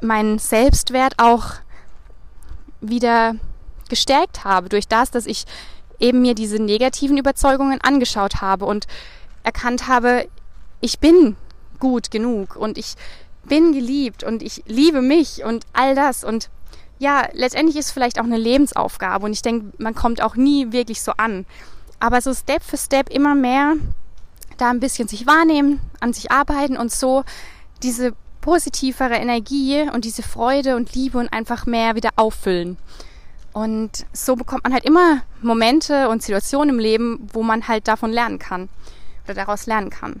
[0.00, 1.62] meinen Selbstwert auch
[2.82, 3.36] wieder
[3.88, 5.44] gestärkt habe durch das, dass ich
[5.98, 8.86] eben mir diese negativen Überzeugungen angeschaut habe und
[9.44, 10.28] erkannt habe,
[10.80, 11.36] ich bin
[11.78, 12.94] gut genug und ich
[13.44, 16.50] bin geliebt und ich liebe mich und all das und
[16.98, 21.02] ja, letztendlich ist vielleicht auch eine Lebensaufgabe und ich denke, man kommt auch nie wirklich
[21.02, 21.46] so an.
[21.98, 23.74] Aber so Step für Step immer mehr
[24.56, 27.24] da ein bisschen sich wahrnehmen, an sich arbeiten und so
[27.82, 28.12] diese
[28.42, 32.76] positivere Energie und diese Freude und Liebe und einfach mehr wieder auffüllen.
[33.54, 38.12] Und so bekommt man halt immer Momente und Situationen im Leben, wo man halt davon
[38.12, 38.68] lernen kann
[39.24, 40.20] oder daraus lernen kann.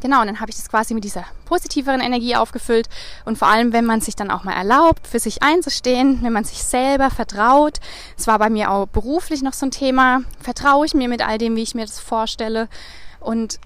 [0.00, 2.88] Genau, und dann habe ich das quasi mit dieser positiveren Energie aufgefüllt.
[3.26, 6.44] Und vor allem, wenn man sich dann auch mal erlaubt, für sich einzustehen, wenn man
[6.44, 7.80] sich selber vertraut.
[8.16, 10.22] Es war bei mir auch beruflich noch so ein Thema.
[10.40, 12.68] Vertraue ich mir mit all dem, wie ich mir das vorstelle?
[13.20, 13.60] Und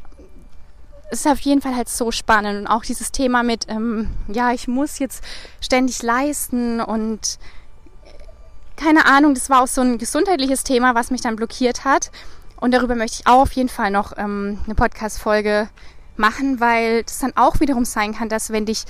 [1.11, 2.61] es ist auf jeden Fall halt so spannend.
[2.61, 5.23] Und auch dieses Thema mit, ähm, ja, ich muss jetzt
[5.61, 7.39] ständig leisten und
[8.77, 12.11] keine Ahnung, das war auch so ein gesundheitliches Thema, was mich dann blockiert hat.
[12.57, 15.69] Und darüber möchte ich auch auf jeden Fall noch ähm, eine Podcast-Folge
[16.17, 18.85] machen, weil das dann auch wiederum sein kann, dass wenn dich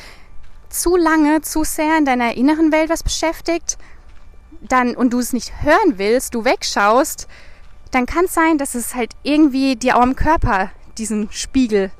[0.68, 3.79] zu lange, zu sehr in deiner inneren Welt was beschäftigt,
[4.61, 7.29] dann und du es nicht hören willst, du wegschaust,
[7.90, 11.90] dann kann es sein, dass es halt irgendwie dir auch im Körper diesen Spiegel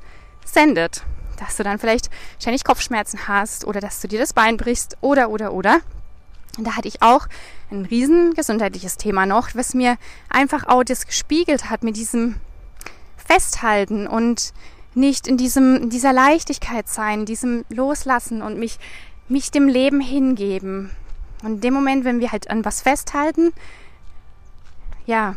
[0.45, 1.03] sendet.
[1.39, 5.29] Dass du dann vielleicht ständig Kopfschmerzen hast oder dass du dir das Bein brichst oder
[5.29, 5.81] oder oder.
[6.57, 7.27] Und da hatte ich auch
[7.69, 9.97] ein riesen gesundheitliches Thema noch, was mir
[10.29, 12.35] einfach auch das gespiegelt hat mit diesem
[13.17, 14.53] Festhalten und
[14.93, 18.79] nicht in diesem, in dieser Leichtigkeit sein, diesem Loslassen und mich,
[19.27, 20.91] mich dem Leben hingeben.
[21.43, 23.51] Und in dem Moment, wenn wir halt an was festhalten,
[25.05, 25.35] ja,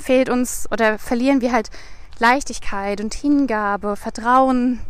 [0.00, 1.70] fehlt uns oder verlieren wir halt
[2.18, 4.80] Leichtigkeit und Hingabe, Vertrauen.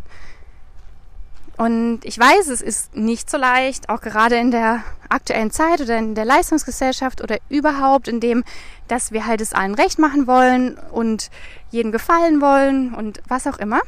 [1.57, 5.97] Und ich weiß, es ist nicht so leicht, auch gerade in der aktuellen Zeit oder
[5.97, 8.43] in der Leistungsgesellschaft oder überhaupt in dem,
[8.87, 11.31] dass wir halt es allen recht machen wollen und
[11.71, 13.81] jedem gefallen wollen und was auch immer.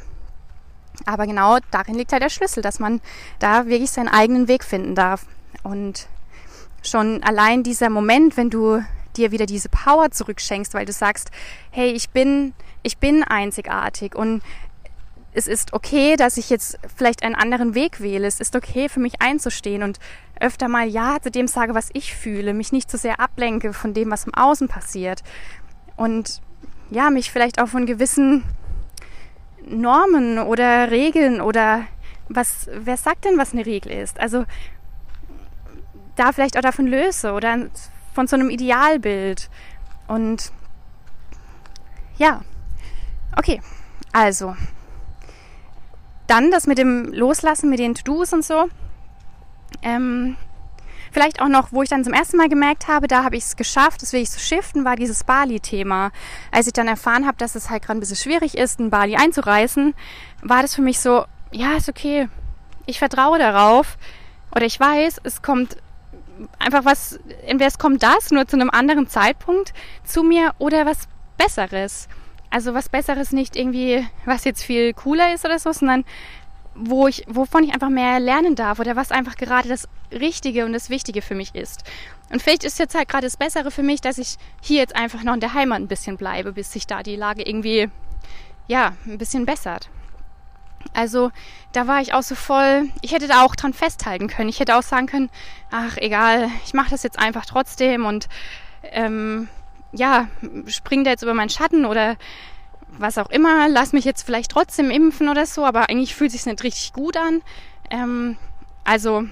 [1.05, 3.01] Aber genau darin liegt halt der Schlüssel, dass man
[3.37, 5.25] da wirklich seinen eigenen Weg finden darf.
[5.63, 6.07] Und
[6.81, 8.83] schon allein dieser Moment, wenn du
[9.15, 11.29] dir wieder diese Power zurückschenkst, weil du sagst,
[11.71, 14.41] hey, ich bin, ich bin einzigartig und
[15.33, 18.27] es ist okay, dass ich jetzt vielleicht einen anderen Weg wähle.
[18.27, 19.99] Es ist okay für mich einzustehen und
[20.39, 23.73] öfter mal Ja zu dem sage, was ich fühle, mich nicht zu so sehr ablenke
[23.73, 25.23] von dem, was im Außen passiert.
[25.95, 26.41] Und
[26.89, 28.43] ja, mich vielleicht auch von gewissen
[29.65, 31.85] Normen oder Regeln oder
[32.27, 34.19] was, wer sagt denn, was eine Regel ist?
[34.19, 34.45] Also
[36.15, 37.67] da vielleicht auch davon löse oder
[38.13, 39.49] von so einem Idealbild.
[40.07, 40.51] Und
[42.17, 42.41] ja,
[43.37, 43.61] okay,
[44.11, 44.55] also
[46.27, 48.69] dann das mit dem Loslassen, mit den To-Dos und so.
[49.81, 50.37] Ähm,
[51.11, 53.55] vielleicht auch noch, wo ich dann zum ersten Mal gemerkt habe, da habe ich es
[53.55, 56.11] geschafft, das will ich so shiften, war dieses Bali-Thema.
[56.51, 59.15] Als ich dann erfahren habe, dass es halt gerade ein bisschen schwierig ist, ein Bali
[59.15, 59.95] einzureißen,
[60.43, 62.29] war das für mich so, ja, ist okay.
[62.85, 63.97] Ich vertraue darauf.
[64.55, 65.77] Oder ich weiß, es kommt
[66.57, 71.07] einfach was, entweder es kommt das nur zu einem anderen Zeitpunkt zu mir oder was
[71.37, 72.07] Besseres.
[72.49, 76.03] Also was Besseres nicht irgendwie, was jetzt viel cooler ist oder so, sondern
[76.75, 80.73] wo ich, wovon ich einfach mehr lernen darf oder was einfach gerade das Richtige und
[80.73, 81.83] das Wichtige für mich ist.
[82.31, 85.23] Und vielleicht ist jetzt halt gerade das Bessere für mich, dass ich hier jetzt einfach
[85.23, 87.89] noch in der Heimat ein bisschen bleibe, bis sich da die Lage irgendwie,
[88.67, 89.89] ja, ein bisschen bessert.
[90.93, 91.31] Also
[91.73, 94.49] da war ich auch so voll, ich hätte da auch dran festhalten können.
[94.49, 95.29] Ich hätte auch sagen können,
[95.71, 98.29] ach egal, ich mache das jetzt einfach trotzdem und
[98.83, 99.49] ähm,
[99.91, 100.27] ja,
[100.67, 102.17] spring da jetzt über meinen Schatten oder
[102.97, 106.45] was auch immer, lass mich jetzt vielleicht trotzdem impfen oder so, aber eigentlich fühlt sich
[106.45, 107.41] nicht richtig gut an.
[107.91, 108.37] Ähm,
[108.83, 109.25] also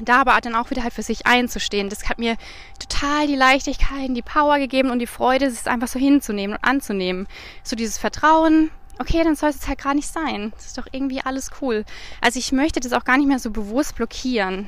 [0.00, 2.36] da aber dann auch wieder halt für sich einzustehen, das hat mir
[2.78, 7.26] total die Leichtigkeit, die Power gegeben und die Freude, es einfach so hinzunehmen und anzunehmen.
[7.64, 10.52] So dieses Vertrauen, okay, dann soll es halt gar nicht sein.
[10.54, 11.84] Das ist doch irgendwie alles cool.
[12.20, 14.66] Also ich möchte das auch gar nicht mehr so bewusst blockieren,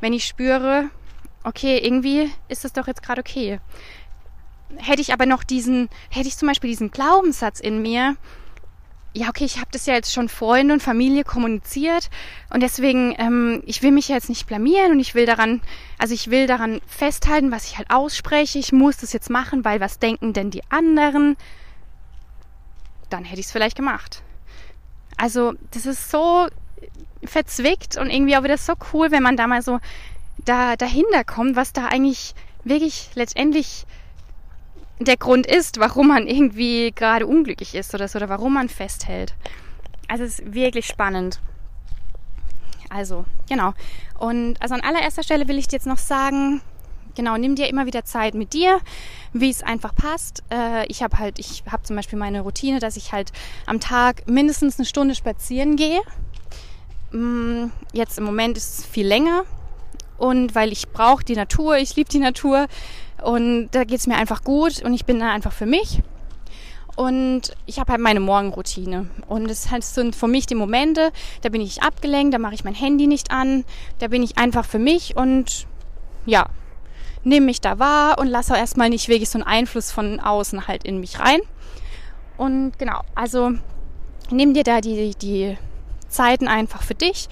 [0.00, 0.90] wenn ich spüre,
[1.44, 3.60] okay, irgendwie ist das doch jetzt gerade okay
[4.76, 8.16] hätte ich aber noch diesen, hätte ich zum Beispiel diesen Glaubenssatz in mir,
[9.14, 12.10] ja, okay, ich habe das ja jetzt schon Freunde und Familie kommuniziert
[12.50, 15.60] und deswegen, ähm, ich will mich ja jetzt nicht blamieren und ich will daran,
[15.98, 18.58] also ich will daran festhalten, was ich halt ausspreche.
[18.58, 21.36] Ich muss das jetzt machen, weil was denken denn die anderen?
[23.08, 24.22] Dann hätte ich es vielleicht gemacht.
[25.16, 26.46] Also, das ist so
[27.24, 29.80] verzwickt und irgendwie auch wieder so cool, wenn man da mal so
[30.44, 33.84] da dahinter kommt, was da eigentlich wirklich letztendlich
[35.00, 39.34] der Grund ist, warum man irgendwie gerade unglücklich ist oder so, oder warum man festhält.
[40.08, 41.40] Also es ist wirklich spannend.
[42.90, 43.74] Also, genau.
[44.18, 46.62] Und also an allererster Stelle will ich dir jetzt noch sagen,
[47.14, 48.80] genau, nimm dir immer wieder Zeit mit dir,
[49.32, 50.42] wie es einfach passt.
[50.50, 53.32] Äh, ich habe halt, ich habe zum Beispiel meine Routine, dass ich halt
[53.66, 56.00] am Tag mindestens eine Stunde spazieren gehe.
[57.12, 59.44] Mm, jetzt im Moment ist es viel länger
[60.16, 62.66] und weil ich brauche die Natur, ich liebe die Natur,
[63.22, 66.00] und da geht es mir einfach gut und ich bin da einfach für mich.
[66.96, 69.08] Und ich habe halt meine Morgenroutine.
[69.28, 72.74] Und es sind für mich die Momente, da bin ich abgelenkt, da mache ich mein
[72.74, 73.64] Handy nicht an,
[74.00, 75.68] da bin ich einfach für mich und
[76.26, 76.46] ja,
[77.22, 80.84] nehme mich da wahr und lasse erstmal nicht wirklich so einen Einfluss von außen halt
[80.84, 81.40] in mich rein.
[82.36, 83.52] Und genau, also
[84.30, 85.56] nimm dir da die, die
[86.08, 87.28] Zeiten einfach für dich.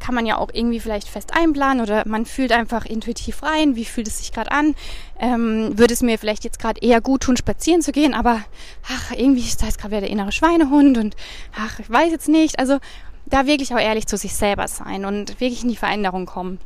[0.00, 3.84] Kann man ja auch irgendwie vielleicht fest einplanen oder man fühlt einfach intuitiv rein, wie
[3.84, 4.74] fühlt es sich gerade an.
[5.18, 8.40] Ähm, würde es mir vielleicht jetzt gerade eher gut tun, spazieren zu gehen, aber
[8.88, 11.16] ach, irgendwie ist da jetzt gerade wieder der innere Schweinehund und
[11.56, 12.58] ach, ich weiß jetzt nicht.
[12.58, 12.78] Also
[13.26, 16.58] da wirklich auch ehrlich zu sich selber sein und wirklich in die Veränderung kommen.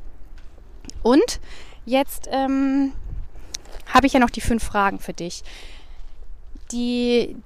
[1.02, 1.40] Und
[1.84, 2.92] jetzt ähm,
[3.92, 5.42] habe ich ja noch die fünf Fragen für dich,
[6.70, 7.36] die,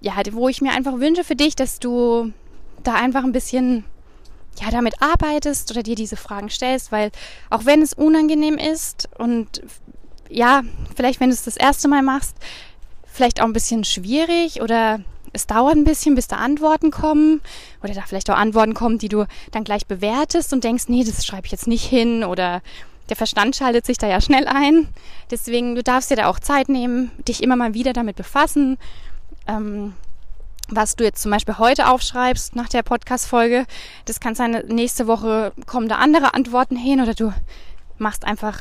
[0.00, 2.32] ja, wo ich mir einfach wünsche für dich, dass du
[2.82, 3.84] da einfach ein bisschen
[4.60, 7.10] ja, damit arbeitest oder dir diese Fragen stellst, weil
[7.50, 9.62] auch wenn es unangenehm ist und
[10.28, 10.62] ja,
[10.94, 12.36] vielleicht wenn du es das erste Mal machst,
[13.06, 15.00] vielleicht auch ein bisschen schwierig oder
[15.32, 17.40] es dauert ein bisschen, bis da Antworten kommen
[17.82, 21.24] oder da vielleicht auch Antworten kommen, die du dann gleich bewertest und denkst, nee, das
[21.24, 22.62] schreibe ich jetzt nicht hin oder
[23.08, 24.88] der Verstand schaltet sich da ja schnell ein.
[25.30, 28.78] Deswegen, du darfst dir da auch Zeit nehmen, dich immer mal wieder damit befassen.
[29.46, 29.94] Ähm,
[30.68, 33.66] was du jetzt zum Beispiel heute aufschreibst nach der Podcast-Folge,
[34.04, 37.32] das kann sein, nächste Woche kommen da andere Antworten hin oder du
[37.98, 38.58] machst einfach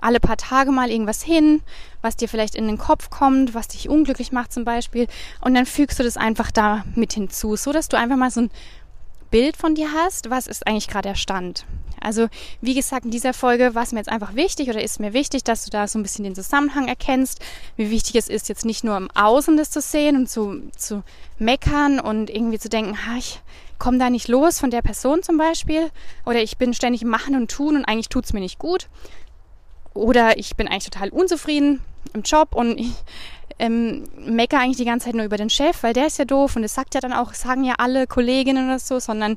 [0.00, 1.60] alle paar Tage mal irgendwas hin,
[2.02, 5.08] was dir vielleicht in den Kopf kommt, was dich unglücklich macht zum Beispiel.
[5.40, 8.42] Und dann fügst du das einfach da mit hinzu, so dass du einfach mal so
[8.42, 8.50] ein
[9.30, 11.64] Bild von dir hast, was ist eigentlich gerade der Stand.
[12.00, 12.28] Also
[12.60, 15.44] wie gesagt, in dieser Folge war es mir jetzt einfach wichtig oder ist mir wichtig,
[15.44, 17.40] dass du da so ein bisschen den Zusammenhang erkennst,
[17.76, 21.02] wie wichtig es ist, jetzt nicht nur im Außen das zu sehen und zu, zu
[21.38, 23.40] meckern und irgendwie zu denken, ha, ich
[23.78, 25.90] komme da nicht los von der Person zum Beispiel
[26.24, 28.88] oder ich bin ständig im Machen und Tun und eigentlich tut es mir nicht gut,
[29.94, 31.80] oder ich bin eigentlich total unzufrieden
[32.14, 32.92] im Job und ich
[33.58, 36.56] ähm, meckere eigentlich die ganze Zeit nur über den Chef, weil der ist ja doof
[36.56, 39.36] und das sagt ja dann auch, sagen ja alle Kolleginnen oder so, sondern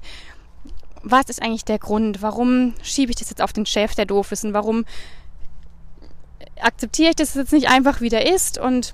[1.04, 2.22] was ist eigentlich der Grund?
[2.22, 4.86] Warum schiebe ich das jetzt auf den Chef, der doof ist und warum
[6.60, 8.94] akzeptiere ich das jetzt nicht einfach, wie der ist und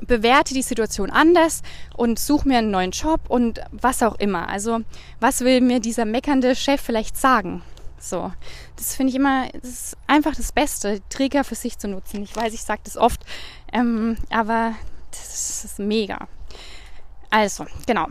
[0.00, 1.62] bewerte die Situation anders
[1.96, 4.48] und suche mir einen neuen Job und was auch immer.
[4.48, 4.80] Also
[5.20, 7.62] was will mir dieser meckernde Chef vielleicht sagen?
[7.98, 8.30] So,
[8.76, 12.22] das finde ich immer, das ist einfach das Beste, Trigger für sich zu nutzen.
[12.22, 13.20] Ich weiß, ich sage das oft,
[13.72, 14.74] ähm, aber
[15.10, 16.28] das ist mega.
[17.30, 18.06] Also, genau.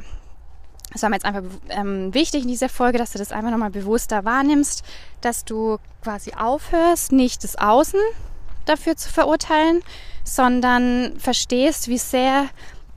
[0.91, 3.69] Das war mir jetzt einfach ähm, wichtig in dieser Folge, dass du das einfach nochmal
[3.71, 4.83] bewusster wahrnimmst,
[5.21, 7.99] dass du quasi aufhörst, nicht das Außen
[8.65, 9.81] dafür zu verurteilen,
[10.23, 12.47] sondern verstehst, wie sehr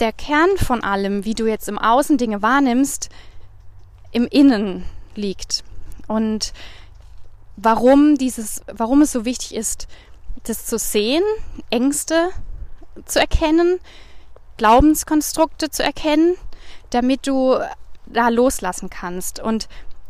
[0.00, 3.08] der Kern von allem, wie du jetzt im Außen Dinge wahrnimmst,
[4.12, 5.64] im Innen liegt.
[6.06, 6.52] Und
[7.56, 9.88] warum dieses, warum es so wichtig ist,
[10.44, 11.22] das zu sehen,
[11.70, 12.30] Ängste
[13.06, 13.80] zu erkennen,
[14.56, 16.36] Glaubenskonstrukte zu erkennen,
[16.90, 17.58] damit du
[18.06, 19.40] da loslassen kannst.
[19.40, 19.68] Und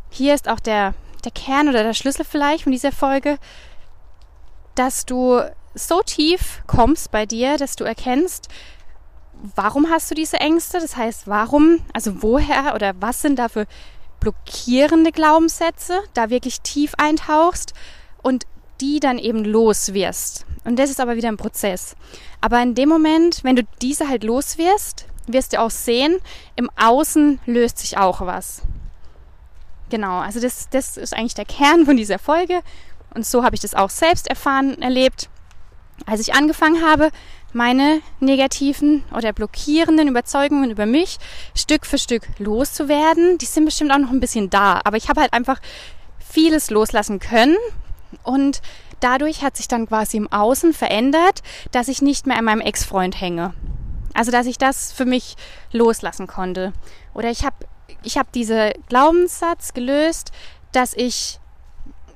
[0.09, 3.37] hier ist auch der, der Kern oder der Schlüssel vielleicht von dieser Folge,
[4.75, 5.41] dass du
[5.75, 8.47] so tief kommst bei dir, dass du erkennst,
[9.55, 10.79] warum hast du diese Ängste?
[10.79, 13.65] Das heißt, warum, also woher oder was sind da für
[14.19, 17.73] blockierende Glaubenssätze, da wirklich tief eintauchst
[18.21, 18.45] und
[18.81, 20.45] die dann eben los wirst.
[20.65, 21.95] Und das ist aber wieder ein Prozess.
[22.41, 26.19] Aber in dem Moment, wenn du diese halt los wirst, wirst du auch sehen,
[26.55, 28.63] im Außen löst sich auch was.
[29.89, 32.61] Genau, also das, das ist eigentlich der Kern von dieser Folge.
[33.13, 35.29] Und so habe ich das auch selbst erfahren, erlebt.
[36.05, 37.09] Als ich angefangen habe,
[37.51, 41.17] meine negativen oder blockierenden Überzeugungen über mich
[41.55, 43.37] Stück für Stück loszuwerden.
[43.39, 45.59] Die sind bestimmt auch noch ein bisschen da, aber ich habe halt einfach
[46.19, 47.57] vieles loslassen können
[48.23, 48.61] und
[48.99, 51.41] dadurch hat sich dann quasi im Außen verändert,
[51.71, 53.53] dass ich nicht mehr an meinem Ex-Freund hänge.
[54.13, 55.35] Also dass ich das für mich
[55.71, 56.73] loslassen konnte.
[57.13, 57.55] Oder ich habe
[58.03, 60.31] ich hab diese Glaubenssatz gelöst,
[60.71, 61.39] dass ich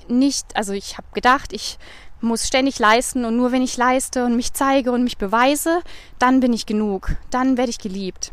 [0.08, 1.78] nicht, also ich habe gedacht, ich
[2.22, 5.82] muss ständig leisten und nur wenn ich leiste und mich zeige und mich beweise,
[6.20, 8.32] dann bin ich genug, dann werde ich geliebt.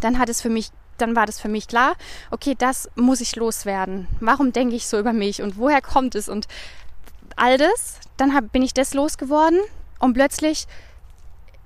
[0.00, 1.94] Dann hat es für mich dann war das für mich klar,
[2.30, 4.08] okay, das muss ich loswerden.
[4.20, 6.46] Warum denke ich so über mich und woher kommt es und
[7.36, 9.60] all das, dann hab, bin ich das losgeworden
[9.98, 10.66] und plötzlich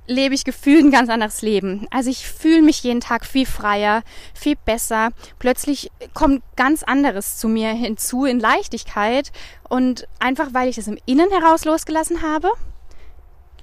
[0.08, 1.86] lebe ich gefühlt ein ganz anderes Leben.
[1.90, 4.02] Also ich fühle mich jeden Tag viel freier,
[4.34, 5.10] viel besser.
[5.38, 9.30] Plötzlich kommt ganz anderes zu mir hinzu in Leichtigkeit.
[9.68, 12.50] Und einfach weil ich das im Innen heraus losgelassen habe,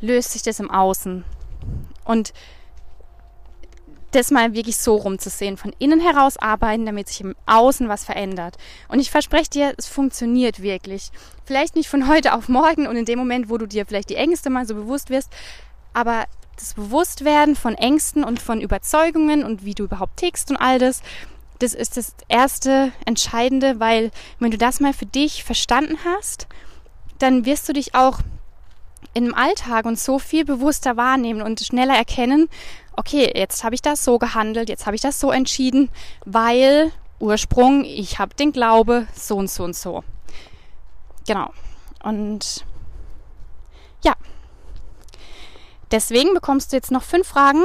[0.01, 1.25] löst sich das im Außen.
[2.03, 2.33] Und
[4.16, 8.57] das mal wirklich so rumzusehen, von innen heraus arbeiten, damit sich im Außen was verändert.
[8.88, 11.11] Und ich verspreche dir, es funktioniert wirklich.
[11.43, 14.16] Vielleicht nicht von heute auf morgen und in dem Moment, wo du dir vielleicht die
[14.16, 15.30] Ängste mal so bewusst wirst,
[15.93, 20.80] aber das Bewusstwerden von Ängsten und von Überzeugungen und wie du überhaupt tickst und all
[20.80, 21.01] das,
[21.59, 26.47] das ist das erste Entscheidende, weil wenn du das mal für dich verstanden hast,
[27.20, 28.20] dann wirst du dich auch
[29.16, 32.49] im Alltag und so viel bewusster wahrnehmen und schneller erkennen,
[32.97, 35.89] okay, jetzt habe ich das so gehandelt, jetzt habe ich das so entschieden,
[36.26, 40.03] weil Ursprung, ich habe den Glaube, so und so und so.
[41.26, 41.51] Genau.
[42.03, 42.66] Und
[44.03, 44.13] ja,
[45.91, 47.63] deswegen bekommst du jetzt noch fünf Fragen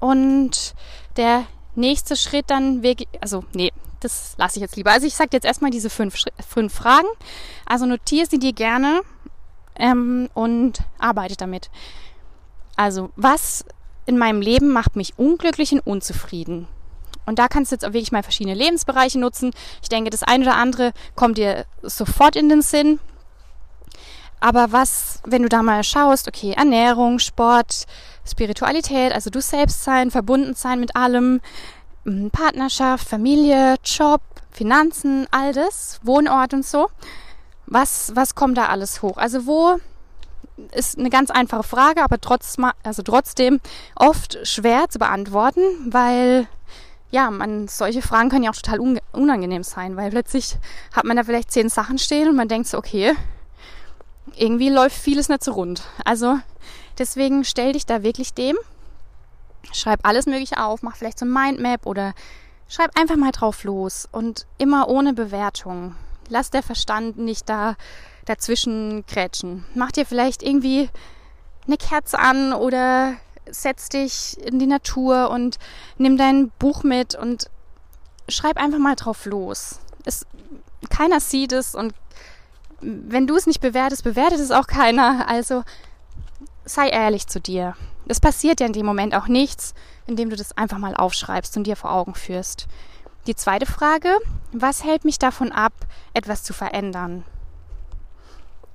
[0.00, 0.74] und
[1.16, 1.44] der
[1.74, 2.82] nächste Schritt dann
[3.20, 3.70] also nee,
[4.00, 4.92] das lasse ich jetzt lieber.
[4.92, 7.08] Also ich sage jetzt erstmal diese fünf, fünf Fragen.
[7.66, 9.02] Also notiere sie dir gerne
[9.78, 11.70] ähm, und arbeite damit.
[12.76, 13.64] Also was
[14.06, 16.68] in meinem Leben macht mich unglücklich und unzufrieden?
[17.26, 19.50] Und da kannst du jetzt auch wirklich mal verschiedene Lebensbereiche nutzen.
[19.82, 23.00] Ich denke, das eine oder andere kommt dir sofort in den Sinn.
[24.40, 27.86] Aber was, wenn du da mal schaust, okay, Ernährung, Sport,
[28.24, 31.40] Spiritualität, also du selbst sein, verbunden sein mit allem,
[32.32, 36.88] Partnerschaft, Familie, Job, Finanzen, all das, Wohnort und so.
[37.70, 39.18] Was, was kommt da alles hoch?
[39.18, 39.78] Also wo
[40.72, 43.60] ist eine ganz einfache Frage, aber trotz, also trotzdem
[43.94, 46.48] oft schwer zu beantworten, weil
[47.10, 48.80] ja, man, solche Fragen können ja auch total
[49.12, 50.56] unangenehm sein, weil plötzlich
[50.92, 53.14] hat man da vielleicht zehn Sachen stehen und man denkt so, okay,
[54.36, 55.82] irgendwie läuft vieles nicht so rund.
[56.04, 56.38] Also
[56.98, 58.56] deswegen stell dich da wirklich dem,
[59.72, 62.14] schreib alles Mögliche auf, mach vielleicht so ein Mindmap oder
[62.68, 65.94] schreib einfach mal drauf los und immer ohne Bewertung.
[66.28, 67.76] Lass der Verstand nicht da
[68.24, 69.64] dazwischen krätschen.
[69.74, 70.90] Mach dir vielleicht irgendwie
[71.66, 73.14] eine Kerze an oder
[73.50, 75.58] setz dich in die Natur und
[75.96, 77.50] nimm dein Buch mit und
[78.28, 79.80] schreib einfach mal drauf los.
[80.04, 80.26] Es,
[80.90, 81.94] keiner sieht es und
[82.80, 85.28] wenn du es nicht bewertest, bewertet es auch keiner.
[85.28, 85.64] Also
[86.64, 87.74] sei ehrlich zu dir.
[88.06, 89.74] Es passiert ja in dem Moment auch nichts,
[90.06, 92.66] indem du das einfach mal aufschreibst und dir vor Augen führst.
[93.26, 94.16] Die zweite Frage,
[94.52, 95.72] was hält mich davon ab,
[96.14, 97.24] etwas zu verändern?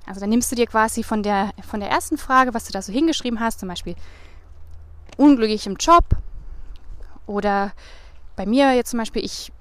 [0.06, 2.82] Also dann nimmst du dir quasi von der, von der ersten Frage, was du da
[2.82, 3.96] so hingeschrieben hast, zum Beispiel
[5.16, 6.04] unglücklich im Job
[7.26, 7.72] oder
[8.36, 9.52] bei mir jetzt zum Beispiel, ich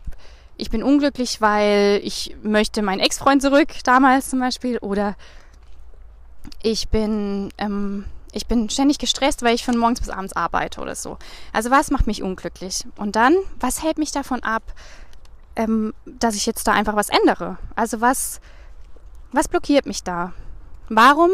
[0.58, 5.16] ich bin unglücklich, weil ich möchte meinen Ex-Freund zurück, damals zum Beispiel, oder
[6.62, 10.96] ich bin, ähm, ich bin ständig gestresst, weil ich von morgens bis abends arbeite oder
[10.96, 11.18] so.
[11.52, 12.86] Also was macht mich unglücklich?
[12.98, 14.64] Und dann, was hält mich davon ab,
[15.56, 17.58] ähm, dass ich jetzt da einfach was ändere?
[17.76, 18.42] Also was,
[19.32, 20.34] was blockiert mich da?
[20.90, 21.30] Warum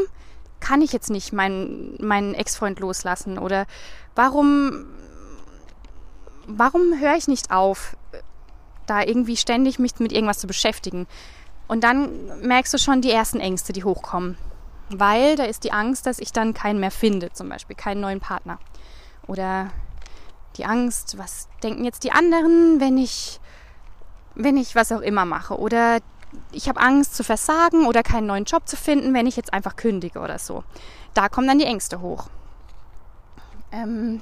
[0.60, 3.39] kann ich jetzt nicht meinen, meinen Ex-Freund loslassen?
[3.39, 3.66] Oder
[4.16, 4.86] warum,
[6.47, 7.95] warum höre ich nicht auf,
[8.89, 11.08] da irgendwie ständig mich mit irgendwas zu beschäftigen.
[11.68, 14.38] Und dann merkst du schon die ersten Ängste, die hochkommen.
[14.90, 18.20] Weil da ist die Angst, dass ich dann keinen mehr finde, zum Beispiel keinen neuen
[18.20, 18.60] Partner.
[19.28, 19.70] Oder
[20.58, 23.40] die Angst, was denken jetzt die anderen, wenn ich,
[24.36, 25.58] wenn ich was auch immer mache.
[25.58, 26.00] Oder
[26.52, 29.76] ich habe Angst zu versagen oder keinen neuen Job zu finden, wenn ich jetzt einfach
[29.76, 30.64] kündige oder so.
[31.14, 32.30] Da kommen dann die Ängste hoch.
[33.72, 34.22] Ähm,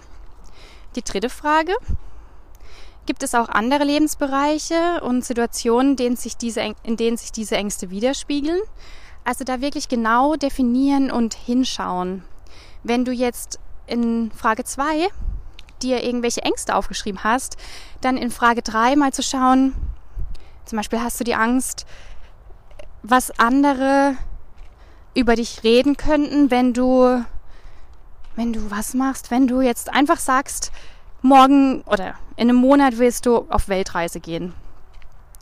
[0.96, 1.74] die dritte Frage,
[3.08, 7.56] gibt es auch andere Lebensbereiche und Situationen, in denen sich diese, in denen sich diese
[7.56, 8.60] Ängste widerspiegeln.
[9.28, 12.24] Also da wirklich genau definieren und hinschauen.
[12.84, 15.10] Wenn du jetzt in Frage 2
[15.82, 17.58] dir irgendwelche Ängste aufgeschrieben hast,
[18.00, 19.76] dann in Frage 3 mal zu schauen,
[20.64, 21.86] zum Beispiel hast du die Angst,
[23.04, 24.16] was andere
[25.14, 27.22] über dich reden könnten, wenn du,
[28.38, 30.72] wenn du was machst, wenn du jetzt einfach sagst,
[31.22, 34.54] morgen oder in einem Monat willst du auf Weltreise gehen.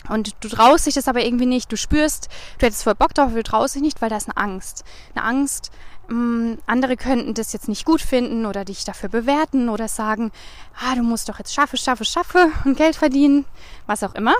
[0.09, 1.71] Und du traust dich das aber irgendwie nicht.
[1.71, 2.29] Du spürst,
[2.59, 4.83] du hättest voll Bock drauf, aber du traust dich nicht, weil da ist eine Angst.
[5.13, 5.71] Eine Angst,
[6.07, 10.31] mh, mm, andere könnten das jetzt nicht gut finden oder dich dafür bewerten oder sagen,
[10.79, 13.45] ah, du musst doch jetzt schaffe, schaffe, schaffe und Geld verdienen,
[13.87, 14.35] was auch immer.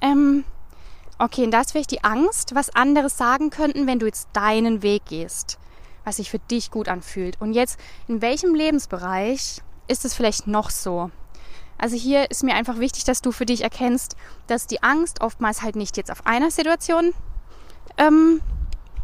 [0.00, 0.44] Ähm,
[1.18, 4.82] okay, und da ist vielleicht die Angst, was andere sagen könnten, wenn du jetzt deinen
[4.82, 5.58] Weg gehst,
[6.04, 7.40] was sich für dich gut anfühlt.
[7.40, 11.10] Und jetzt, in welchem Lebensbereich ist es vielleicht noch so?
[11.78, 14.16] Also hier ist mir einfach wichtig, dass du für dich erkennst,
[14.48, 17.14] dass die Angst oftmals halt nicht jetzt auf einer Situation
[17.96, 18.40] ähm,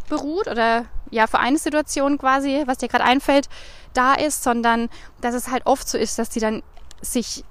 [0.08, 3.48] beruht oder ja für eine Situation quasi, was dir gerade einfällt,
[3.92, 4.88] da ist, sondern
[5.20, 6.62] dass es halt oft so ist, dass die dann
[7.00, 7.44] sich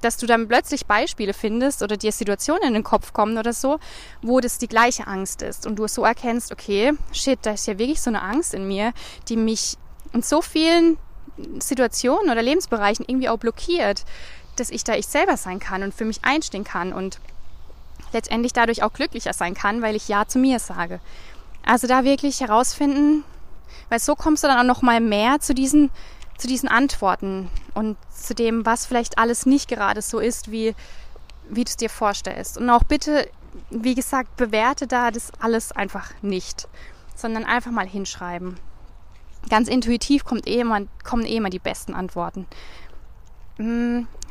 [0.00, 3.78] dass du dann plötzlich Beispiele findest oder dir Situationen in den Kopf kommen oder so,
[4.20, 5.64] wo das die gleiche Angst ist.
[5.64, 8.92] Und du so erkennst, okay, shit, da ist ja wirklich so eine Angst in mir,
[9.28, 9.76] die mich
[10.12, 10.98] in so vielen
[11.60, 14.04] Situationen oder Lebensbereichen irgendwie auch blockiert,
[14.56, 17.20] dass ich da ich selber sein kann und für mich einstehen kann und
[18.12, 21.00] letztendlich dadurch auch glücklicher sein kann, weil ich Ja zu mir sage.
[21.64, 23.24] Also da wirklich herausfinden,
[23.88, 25.90] weil so kommst du dann auch noch mal mehr zu diesen
[26.38, 30.74] zu diesen Antworten und zu dem, was vielleicht alles nicht gerade so ist, wie
[31.48, 32.58] wie du es dir vorstellst.
[32.58, 33.28] Und auch bitte,
[33.70, 36.68] wie gesagt, bewerte da das alles einfach nicht,
[37.14, 38.58] sondern einfach mal hinschreiben.
[39.48, 42.46] Ganz intuitiv kommt eh immer, kommen eh immer die besten Antworten.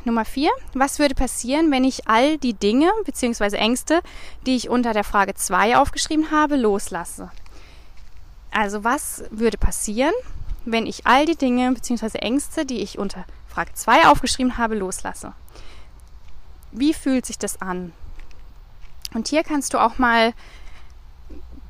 [0.03, 0.49] Nummer vier.
[0.73, 3.55] Was würde passieren, wenn ich all die Dinge bzw.
[3.55, 4.01] Ängste,
[4.45, 7.31] die ich unter der Frage 2 aufgeschrieben habe, loslasse?
[8.51, 10.13] Also was würde passieren,
[10.65, 12.17] wenn ich all die Dinge bzw.
[12.19, 15.33] Ängste, die ich unter Frage 2 aufgeschrieben habe, loslasse?
[16.71, 17.93] Wie fühlt sich das an?
[19.13, 20.33] Und hier kannst du auch mal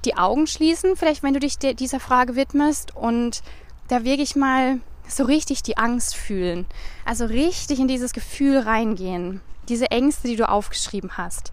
[0.05, 3.43] die Augen schließen, vielleicht wenn du dich dieser Frage widmest und
[3.87, 4.79] da wirklich mal
[5.11, 6.65] so richtig die Angst fühlen.
[7.05, 9.41] Also richtig in dieses Gefühl reingehen.
[9.69, 11.51] Diese Ängste, die du aufgeschrieben hast.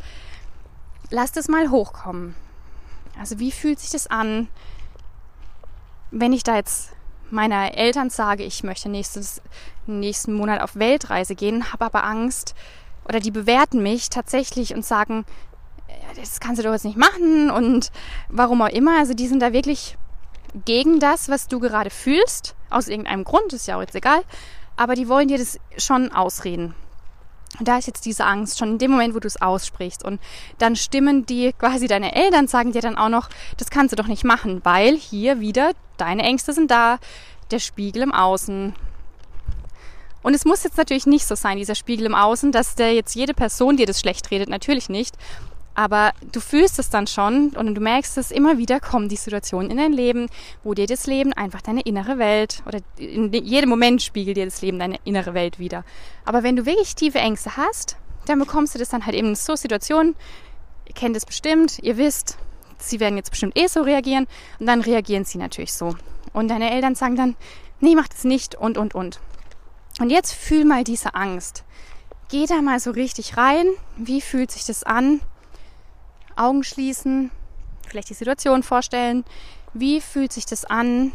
[1.11, 2.34] Lass das mal hochkommen.
[3.18, 4.48] Also wie fühlt sich das an,
[6.11, 6.90] wenn ich da jetzt
[7.30, 9.42] meiner Eltern sage, ich möchte nächstes,
[9.86, 12.54] nächsten Monat auf Weltreise gehen, habe aber Angst
[13.04, 15.24] oder die bewerten mich tatsächlich und sagen,
[16.16, 17.90] das kannst du doch jetzt nicht machen und
[18.28, 18.98] warum auch immer.
[18.98, 19.96] Also die sind da wirklich
[20.64, 24.22] gegen das, was du gerade fühlst, aus irgendeinem Grund, ist ja auch jetzt egal,
[24.76, 26.74] aber die wollen dir das schon ausreden.
[27.59, 30.05] Und da ist jetzt diese Angst schon in dem Moment, wo du es aussprichst.
[30.05, 30.20] Und
[30.59, 34.07] dann stimmen die quasi deine Eltern, sagen dir dann auch noch, das kannst du doch
[34.07, 36.99] nicht machen, weil hier wieder deine Ängste sind da,
[37.51, 38.74] der Spiegel im Außen.
[40.22, 43.14] Und es muss jetzt natürlich nicht so sein, dieser Spiegel im Außen, dass der jetzt
[43.14, 45.16] jede Person dir das schlecht redet, natürlich nicht.
[45.79, 49.70] Aber du fühlst es dann schon und du merkst es, immer wieder kommen die Situationen
[49.70, 50.26] in dein Leben,
[50.64, 54.61] wo dir das Leben einfach deine innere Welt oder in jedem Moment spiegelt dir das
[54.61, 55.85] Leben deine innere Welt wieder.
[56.24, 59.35] Aber wenn du wirklich tiefe Ängste hast, dann bekommst du das dann halt eben in
[59.37, 60.16] so Situationen,
[60.89, 62.39] ihr kennt es bestimmt, ihr wisst,
[62.79, 64.26] sie werden jetzt bestimmt eh so reagieren
[64.59, 65.95] und dann reagieren sie natürlich so.
[66.33, 67.37] Und deine Eltern sagen dann,
[67.79, 69.20] nee, mach das nicht und, und, und.
[70.01, 71.62] Und jetzt fühl mal diese Angst.
[72.31, 73.66] Geh da mal so richtig rein.
[73.97, 75.20] Wie fühlt sich das an?
[76.39, 77.30] Augen schließen,
[77.86, 79.24] vielleicht die Situation vorstellen.
[79.74, 81.12] Wie fühlt sich das an,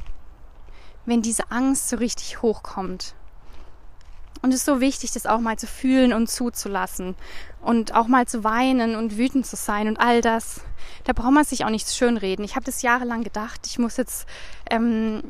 [1.05, 3.15] wenn diese Angst so richtig hochkommt?
[4.43, 7.15] Und es ist so wichtig, das auch mal zu fühlen und zuzulassen
[7.61, 10.59] und auch mal zu weinen und wütend zu sein und all das.
[11.05, 12.43] Da braucht man sich auch nichts schönreden.
[12.43, 14.27] Ich habe das jahrelang gedacht, ich muss jetzt
[14.69, 15.23] ähm,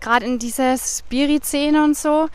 [0.00, 2.28] gerade in dieser Spirit-Szene und so,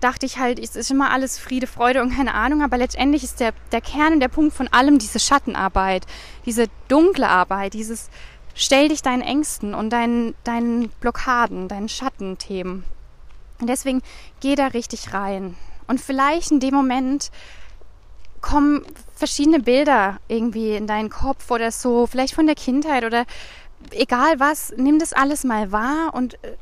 [0.00, 3.40] dachte ich halt, es ist immer alles Friede, Freude und keine Ahnung, aber letztendlich ist
[3.40, 6.06] der, der Kern und der Punkt von allem diese Schattenarbeit,
[6.46, 8.08] diese dunkle Arbeit, dieses
[8.54, 12.84] stell dich deinen Ängsten und deinen, deinen Blockaden, deinen Schattenthemen.
[13.60, 14.02] Und deswegen
[14.40, 15.56] geh da richtig rein.
[15.86, 17.30] Und vielleicht in dem Moment
[18.40, 23.24] kommen verschiedene Bilder irgendwie in deinen Kopf oder so, vielleicht von der Kindheit oder
[23.92, 26.56] egal was, nimm das alles mal wahr und äh,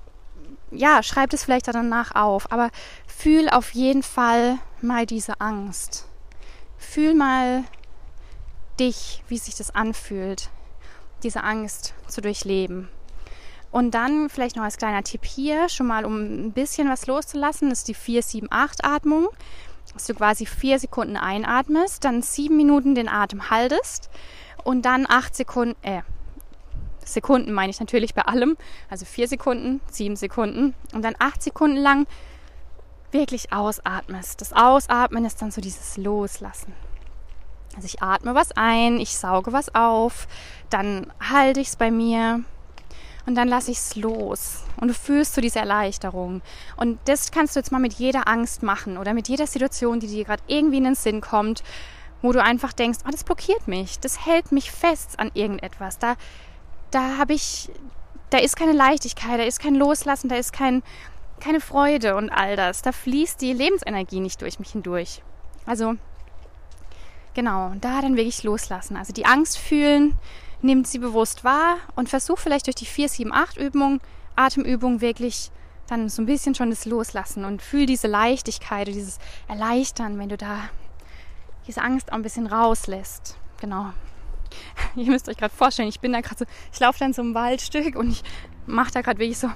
[0.71, 2.71] ja, schreib es vielleicht danach auf, aber
[3.17, 6.07] fühl auf jeden Fall mal diese Angst.
[6.77, 7.65] Fühl mal
[8.79, 10.51] dich, wie sich das anfühlt,
[11.23, 12.89] diese Angst zu durchleben.
[13.71, 17.71] Und dann vielleicht noch als kleiner Tipp hier, schon mal um ein bisschen was loszulassen,
[17.71, 19.29] ist die 4-7-8-Atmung.
[19.93, 24.11] Dass du quasi vier Sekunden einatmest, dann sieben Minuten den Atem haltest
[24.65, 26.03] und dann acht Sekunden, äh,
[27.05, 28.57] Sekunden meine ich natürlich bei allem,
[28.89, 32.07] also vier Sekunden, sieben Sekunden und dann acht Sekunden lang
[33.15, 34.43] wirklich ausatmest.
[34.43, 36.75] Das Ausatmen ist dann so dieses Loslassen.
[37.75, 40.29] Also ich atme was ein, ich sauge was auf,
[40.69, 42.45] dann halte ich es bei mir
[43.25, 44.65] und dann lasse ich es los.
[44.77, 46.43] Und du fühlst so diese Erleichterung.
[46.77, 50.09] Und das kannst du jetzt mal mit jeder Angst machen oder mit jeder Situation, die
[50.09, 51.65] dir gerade irgendwie in den Sinn kommt,
[52.21, 55.99] wo du einfach denkst, oh, das blockiert mich, das hält mich fest an irgendetwas.
[55.99, 56.17] Da
[56.95, 57.71] da habe ich,
[58.31, 60.83] da ist keine Leichtigkeit, da ist kein Loslassen, da ist kein,
[61.41, 62.83] keine Freude und all das.
[62.83, 65.23] Da fließt die Lebensenergie nicht durch mich hindurch.
[65.67, 65.95] Also,
[67.35, 68.97] genau, da dann wirklich loslassen.
[68.97, 70.19] Also die Angst fühlen,
[70.63, 74.01] nimmt sie bewusst wahr und versuch vielleicht durch die 4, 7, 8 Übung,
[74.37, 75.51] Atemübung wirklich
[75.87, 79.19] dann so ein bisschen schon das Loslassen und fühl diese Leichtigkeit und dieses
[79.49, 80.71] Erleichtern, wenn du da
[81.67, 83.37] diese Angst auch ein bisschen rauslässt.
[83.61, 83.93] Genau.
[84.97, 87.35] ihr müsst euch gerade vorstellen, ich bin da gerade so, ich laufe dann so ein
[87.35, 88.23] Waldstück und ich
[88.67, 89.49] mache da gerade wirklich so,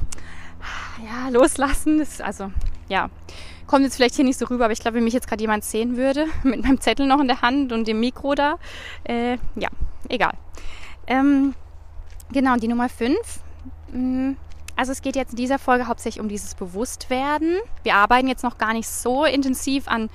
[1.04, 1.98] ja, loslassen.
[1.98, 2.50] Das, also,
[2.88, 3.11] ja,
[3.66, 5.64] kommt jetzt vielleicht hier nicht so rüber, aber ich glaube, wenn mich jetzt gerade jemand
[5.64, 8.56] sehen würde, mit meinem Zettel noch in der Hand und dem Mikro da,
[9.04, 9.68] äh, ja,
[10.09, 10.32] egal.
[11.06, 11.54] Ähm,
[12.32, 13.16] genau, die Nummer 5.
[13.92, 14.32] Mm,
[14.76, 17.56] also es geht jetzt in dieser Folge hauptsächlich um dieses Bewusstwerden.
[17.82, 20.09] Wir arbeiten jetzt noch gar nicht so intensiv an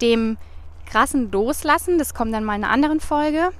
[0.00, 0.38] dem
[0.86, 1.98] krassen Loslassen.
[1.98, 3.50] Das kommt dann mal in einer anderen Folge.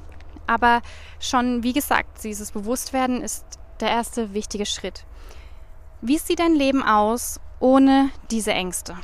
[0.47, 0.83] Aber
[1.21, 3.45] schon, wie gesagt, dieses Bewusstwerden ist
[3.81, 5.05] der erste wichtige Schritt.
[6.01, 8.97] Wie sieht dein Leben aus ohne diese Ängste?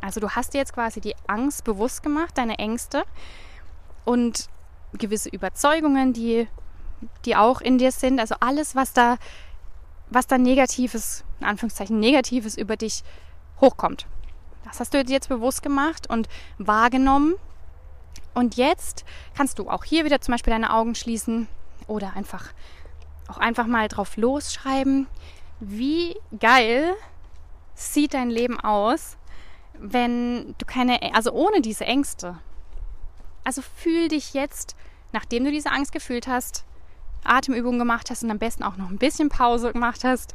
[0.00, 3.04] Also du hast dir jetzt quasi die Angst bewusst gemacht, deine Ängste
[4.04, 4.48] und
[4.94, 6.48] gewisse Überzeugungen, die,
[7.24, 8.20] die auch in dir sind.
[8.20, 9.18] Also alles, was da
[10.10, 13.02] was dann Negatives, in Anführungszeichen Negatives über dich
[13.60, 14.06] hochkommt.
[14.64, 16.28] Das hast du dir jetzt bewusst gemacht und
[16.58, 17.34] wahrgenommen.
[18.34, 19.04] Und jetzt
[19.36, 21.48] kannst du auch hier wieder zum Beispiel deine Augen schließen
[21.86, 22.46] oder einfach
[23.28, 25.06] auch einfach mal drauf losschreiben.
[25.60, 26.94] Wie geil
[27.74, 29.16] sieht dein Leben aus,
[29.74, 32.38] wenn du keine, also ohne diese Ängste.
[33.44, 34.76] Also fühl dich jetzt,
[35.12, 36.64] nachdem du diese Angst gefühlt hast,
[37.24, 40.34] Atemübungen gemacht hast und am besten auch noch ein bisschen Pause gemacht hast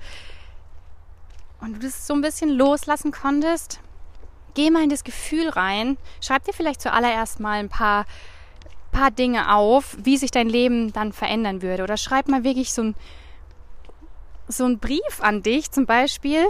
[1.61, 3.79] und du das so ein bisschen loslassen konntest,
[4.53, 5.97] geh mal in das Gefühl rein.
[6.21, 8.05] Schreib dir vielleicht zuallererst mal ein paar,
[8.91, 11.83] paar Dinge auf, wie sich dein Leben dann verändern würde.
[11.83, 12.95] Oder schreib mal wirklich so ein,
[14.57, 16.45] so ein Brief an dich zum Beispiel,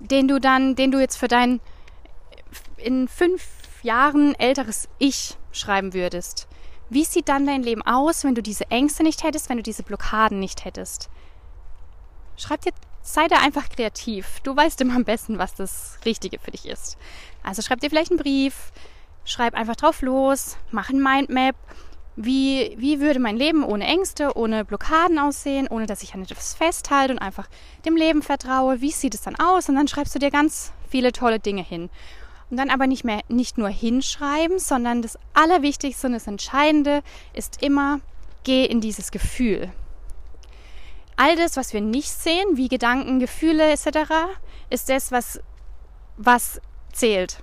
[0.00, 1.60] den du dann, den du jetzt für dein
[2.76, 3.42] in fünf
[3.82, 6.48] Jahren älteres Ich schreiben würdest.
[6.88, 9.82] Wie sieht dann dein Leben aus, wenn du diese Ängste nicht hättest, wenn du diese
[9.82, 11.08] Blockaden nicht hättest?
[12.36, 12.72] Schreib dir,
[13.02, 14.40] sei da einfach kreativ.
[14.42, 16.96] Du weißt immer am besten, was das Richtige für dich ist.
[17.42, 18.72] Also schreib dir vielleicht einen Brief,
[19.24, 21.56] schreib einfach drauf los, mach ein Mindmap.
[22.18, 26.54] Wie, wie würde mein Leben ohne Ängste, ohne Blockaden aussehen, ohne dass ich an etwas
[26.54, 27.46] festhalte und einfach
[27.84, 28.80] dem Leben vertraue?
[28.80, 29.68] Wie sieht es dann aus?
[29.68, 31.90] Und dann schreibst du dir ganz viele tolle Dinge hin.
[32.50, 37.02] Und dann aber nicht mehr, nicht nur hinschreiben, sondern das Allerwichtigste und das Entscheidende
[37.34, 38.00] ist immer,
[38.44, 39.70] geh in dieses Gefühl.
[41.16, 44.10] All das, was wir nicht sehen, wie Gedanken, Gefühle etc.,
[44.70, 45.40] ist das, was,
[46.16, 46.62] was
[46.92, 47.42] zählt.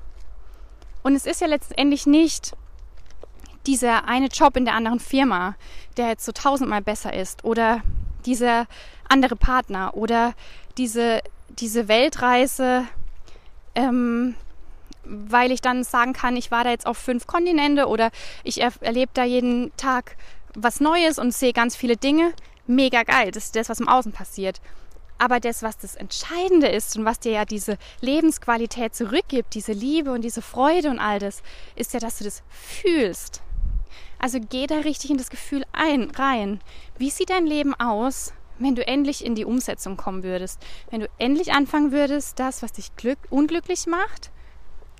[1.03, 2.53] Und es ist ja letztendlich nicht
[3.65, 5.55] dieser eine Job in der anderen Firma,
[5.97, 7.81] der jetzt so tausendmal besser ist, oder
[8.25, 8.67] dieser
[9.07, 10.33] andere Partner, oder
[10.77, 12.85] diese, diese Weltreise,
[13.75, 14.35] ähm,
[15.03, 18.11] weil ich dann sagen kann, ich war da jetzt auf fünf Kontinente oder
[18.43, 20.15] ich er erlebe da jeden Tag
[20.55, 22.33] was Neues und sehe ganz viele Dinge.
[22.67, 24.61] Mega geil, das ist das, was im Außen passiert.
[25.17, 30.11] Aber das, was das Entscheidende ist und was dir ja diese Lebensqualität zurückgibt, diese Liebe
[30.11, 31.43] und diese Freude und all das,
[31.75, 33.41] ist ja, dass du das fühlst.
[34.23, 36.61] Also geh da richtig in das Gefühl ein, rein.
[36.97, 40.61] Wie sieht dein Leben aus, wenn du endlich in die Umsetzung kommen würdest?
[40.89, 44.31] Wenn du endlich anfangen würdest, das, was dich glück unglücklich macht,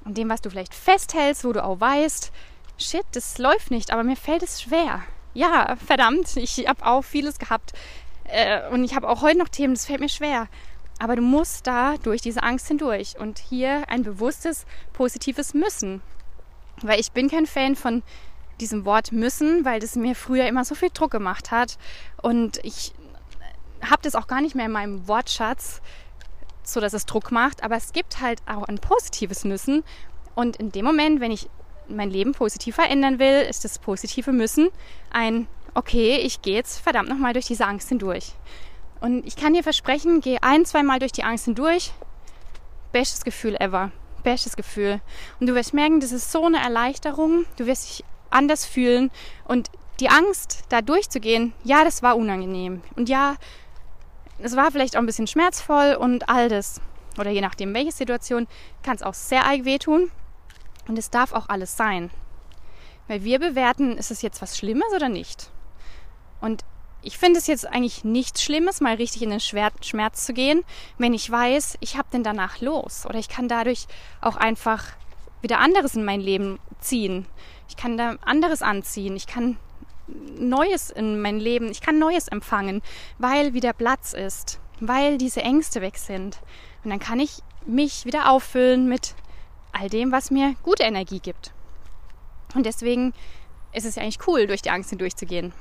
[0.04, 2.34] und dem, was du vielleicht festhältst, wo du auch weißt,
[2.78, 5.04] shit, das läuft nicht, aber mir fällt es schwer.
[5.34, 7.72] Ja, verdammt, ich habe auch vieles gehabt
[8.26, 10.50] äh, und ich habe auch heute noch Themen, das fällt mir schwer.
[11.00, 16.02] Aber du musst da durch diese Angst hindurch und hier ein bewusstes, positives Müssen.
[16.82, 18.04] Weil ich bin kein Fan von
[18.60, 21.78] diesem Wort müssen, weil das mir früher immer so viel Druck gemacht hat
[22.22, 22.94] und ich
[23.90, 25.82] habe das auch gar nicht mehr in meinem Wortschatz,
[26.64, 29.84] so dass es Druck macht, aber es gibt halt auch ein positives Müssen.
[30.36, 31.50] Und in dem Moment, wenn ich
[31.88, 34.70] mein Leben positiv verändern will, ist das positive Müssen
[35.12, 38.34] ein, okay, ich gehe jetzt verdammt nochmal durch diese Angst hindurch.
[39.02, 41.92] Und ich kann dir versprechen, geh ein, zwei Mal durch die Angst hindurch.
[42.94, 43.92] Bestes Gefühl ever.
[44.24, 45.02] Bestes Gefühl.
[45.42, 47.46] Und du wirst merken, das ist so eine Erleichterung.
[47.58, 49.12] Du wirst dich anders fühlen.
[49.46, 49.70] Und
[50.00, 52.82] die Angst, da durchzugehen, ja, das war unangenehm.
[52.96, 53.36] Und ja,
[54.40, 56.82] es war vielleicht auch ein bisschen schmerzvoll und all das,
[57.18, 58.48] oder je nachdem welche Situation,
[58.82, 60.12] kann es auch sehr arg wehtun.
[60.88, 62.10] Und es darf auch alles sein.
[63.08, 65.50] Weil wir bewerten, ist es jetzt was Schlimmes oder nicht.
[66.42, 66.64] Und
[67.02, 70.64] ich finde es jetzt eigentlich nichts Schlimmes, mal richtig in den Schmerz zu gehen,
[70.98, 73.06] wenn ich weiß, ich habe den danach los.
[73.06, 73.88] Oder ich kann dadurch
[74.22, 74.86] auch einfach
[75.42, 77.28] wieder anderes in mein Leben ziehen.
[77.68, 79.16] Ich kann da anderes anziehen.
[79.16, 79.58] Ich kann
[80.08, 82.82] Neues in mein Leben, ich kann Neues empfangen,
[83.18, 86.40] weil wieder Platz ist, weil diese Ängste weg sind.
[86.84, 89.16] Und dann kann ich mich wieder auffüllen mit
[89.72, 91.54] all dem, was mir gute Energie gibt.
[92.54, 93.14] Und deswegen
[93.72, 95.54] ist es ja eigentlich cool, durch die Angst hindurchzugehen.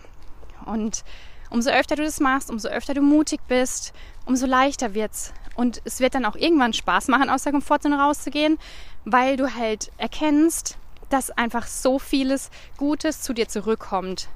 [0.67, 1.05] Und
[1.51, 3.93] umso öfter du das machst, umso öfter du mutig bist,
[4.27, 5.33] umso leichter wird's.
[5.55, 8.59] Und es wird dann auch irgendwann Spaß machen, aus der Komfortzone rauszugehen,
[9.05, 10.79] weil du halt erkennst,
[11.13, 14.29] dass einfach so vieles Gutes zu dir zurückkommt.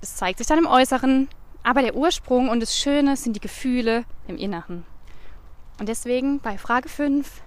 [0.00, 1.28] Es zeigt sich dann im Äußeren,
[1.62, 4.84] aber der Ursprung und das Schöne sind die Gefühle im Inneren.
[5.78, 7.42] Und deswegen bei Frage 5,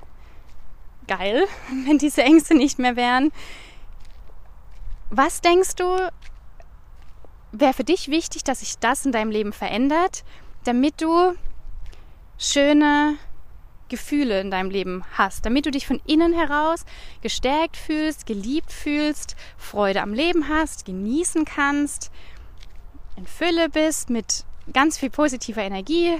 [1.08, 1.46] geil,
[1.86, 3.32] wenn diese Ängste nicht mehr wären.
[5.10, 6.12] Was denkst du,
[7.52, 10.24] wäre für dich wichtig, dass sich das in deinem Leben verändert,
[10.64, 11.36] damit du
[12.38, 13.18] schöne,
[13.92, 16.86] Gefühle in deinem Leben hast, damit du dich von innen heraus
[17.22, 22.10] gestärkt fühlst, geliebt fühlst, Freude am Leben hast, genießen kannst,
[23.18, 26.18] in Fülle bist, mit ganz viel positiver Energie,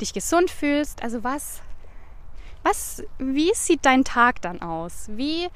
[0.00, 1.02] dich gesund fühlst.
[1.02, 1.62] Also was,
[2.64, 5.06] was, wie sieht dein Tag dann aus?
[5.08, 5.48] Wie,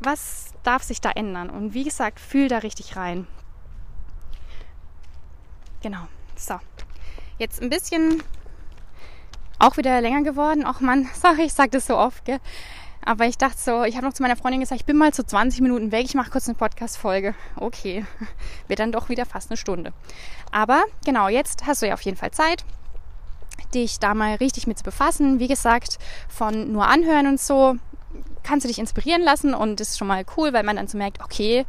[0.00, 1.48] was darf sich da ändern?
[1.48, 3.26] Und wie gesagt, fühl da richtig rein.
[5.82, 6.06] Genau.
[6.36, 6.60] So.
[7.38, 8.22] jetzt ein bisschen
[9.58, 10.64] auch wieder länger geworden.
[10.64, 12.38] Auch man, sorry, ich sage das so oft, gell?
[13.04, 15.24] Aber ich dachte so, ich habe noch zu meiner Freundin gesagt, ich bin mal zu
[15.24, 17.34] 20 Minuten weg, ich mache kurz eine Podcast-Folge.
[17.54, 18.04] Okay,
[18.68, 19.92] wird dann doch wieder fast eine Stunde.
[20.50, 22.64] Aber genau, jetzt hast du ja auf jeden Fall Zeit,
[23.74, 25.38] dich da mal richtig mit zu befassen.
[25.38, 25.98] Wie gesagt,
[26.28, 27.76] von nur anhören und so
[28.42, 30.98] kannst du dich inspirieren lassen und das ist schon mal cool, weil man dann so
[30.98, 31.64] merkt, okay,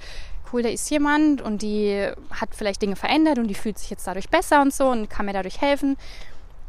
[0.51, 4.07] cool, da ist jemand und die hat vielleicht Dinge verändert und die fühlt sich jetzt
[4.07, 5.97] dadurch besser und so und kann mir dadurch helfen.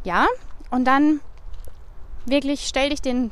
[0.04, 0.26] Ja,
[0.70, 1.20] und dann
[2.26, 3.30] wirklich stell dich den,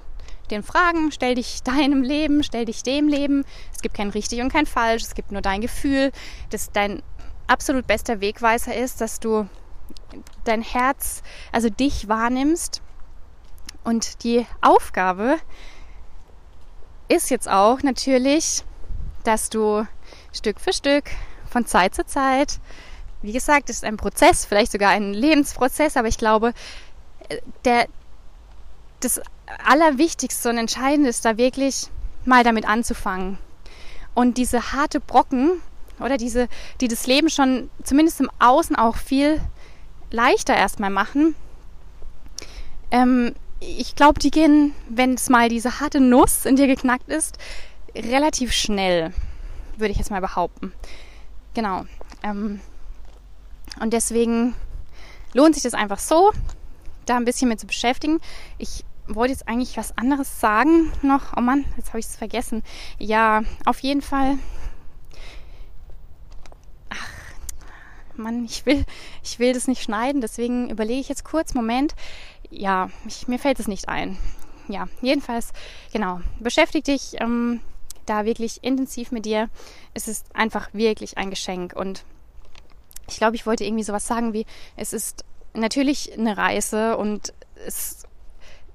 [0.50, 3.44] den Fragen, stell dich deinem Leben, stell dich dem Leben.
[3.74, 6.12] Es gibt kein richtig und kein falsch, es gibt nur dein Gefühl,
[6.50, 7.02] dass dein
[7.46, 9.48] absolut bester Wegweiser ist, dass du
[10.44, 11.22] dein Herz,
[11.52, 12.82] also dich wahrnimmst.
[13.84, 15.36] Und die Aufgabe
[17.08, 18.64] ist jetzt auch natürlich,
[19.22, 19.86] dass du
[20.32, 21.04] Stück für Stück
[21.48, 22.58] von Zeit zu Zeit,
[23.22, 26.52] wie gesagt, ist ein Prozess, vielleicht sogar ein Lebensprozess, aber ich glaube,
[27.64, 27.86] der,
[29.00, 29.20] das
[29.64, 31.88] Allerwichtigste und Entscheidende ist da wirklich
[32.24, 33.38] mal damit anzufangen.
[34.14, 35.60] Und diese harte Brocken
[36.00, 36.48] oder diese,
[36.80, 39.40] die das Leben schon zumindest im Außen auch viel
[40.10, 41.34] leichter erstmal machen,
[42.90, 47.38] ähm, ich glaube, die gehen, wenn es mal diese harte Nuss in dir geknackt ist,
[47.94, 49.12] relativ schnell,
[49.76, 50.72] würde ich jetzt mal behaupten.
[51.54, 51.86] Genau.
[52.22, 52.60] Ähm,
[53.80, 54.54] und deswegen
[55.32, 56.32] lohnt sich das einfach so,
[57.06, 58.20] da ein bisschen mit zu beschäftigen.
[58.58, 61.36] Ich wollte jetzt eigentlich was anderes sagen noch.
[61.36, 62.62] Oh Mann, jetzt habe ich es vergessen.
[62.98, 64.38] Ja, auf jeden Fall.
[66.90, 67.08] Ach,
[68.16, 68.84] Mann, ich will,
[69.22, 71.94] ich will das nicht schneiden, deswegen überlege ich jetzt kurz, Moment.
[72.50, 74.18] Ja, ich, mir fällt es nicht ein.
[74.68, 75.52] Ja, jedenfalls,
[75.92, 76.20] genau.
[76.40, 77.60] Beschäftige dich ähm,
[78.06, 79.48] da wirklich intensiv mit dir.
[79.94, 82.04] Es ist einfach wirklich ein Geschenk und
[83.08, 84.46] ich glaube, ich wollte irgendwie sowas sagen wie,
[84.76, 85.24] es ist
[85.56, 87.32] natürlich eine Reise und
[87.66, 88.04] es,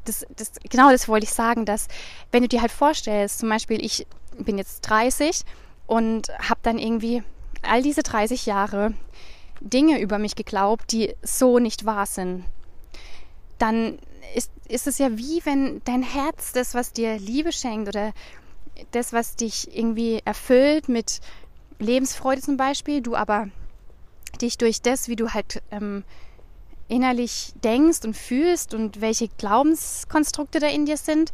[0.05, 1.87] das, das, genau das wollte ich sagen, dass
[2.31, 4.07] wenn du dir halt vorstellst, zum Beispiel ich
[4.37, 5.43] bin jetzt 30
[5.87, 7.23] und habe dann irgendwie
[7.61, 8.93] all diese 30 Jahre
[9.59, 12.45] Dinge über mich geglaubt, die so nicht wahr sind,
[13.59, 13.99] dann
[14.35, 18.13] ist, ist es ja wie wenn dein Herz das, was dir Liebe schenkt oder
[18.91, 21.19] das, was dich irgendwie erfüllt mit
[21.77, 23.49] Lebensfreude zum Beispiel, du aber
[24.41, 26.03] dich durch das, wie du halt ähm,
[26.91, 31.31] innerlich denkst und fühlst und welche Glaubenskonstrukte da in dir sind,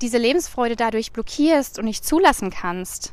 [0.00, 3.12] diese Lebensfreude dadurch blockierst und nicht zulassen kannst,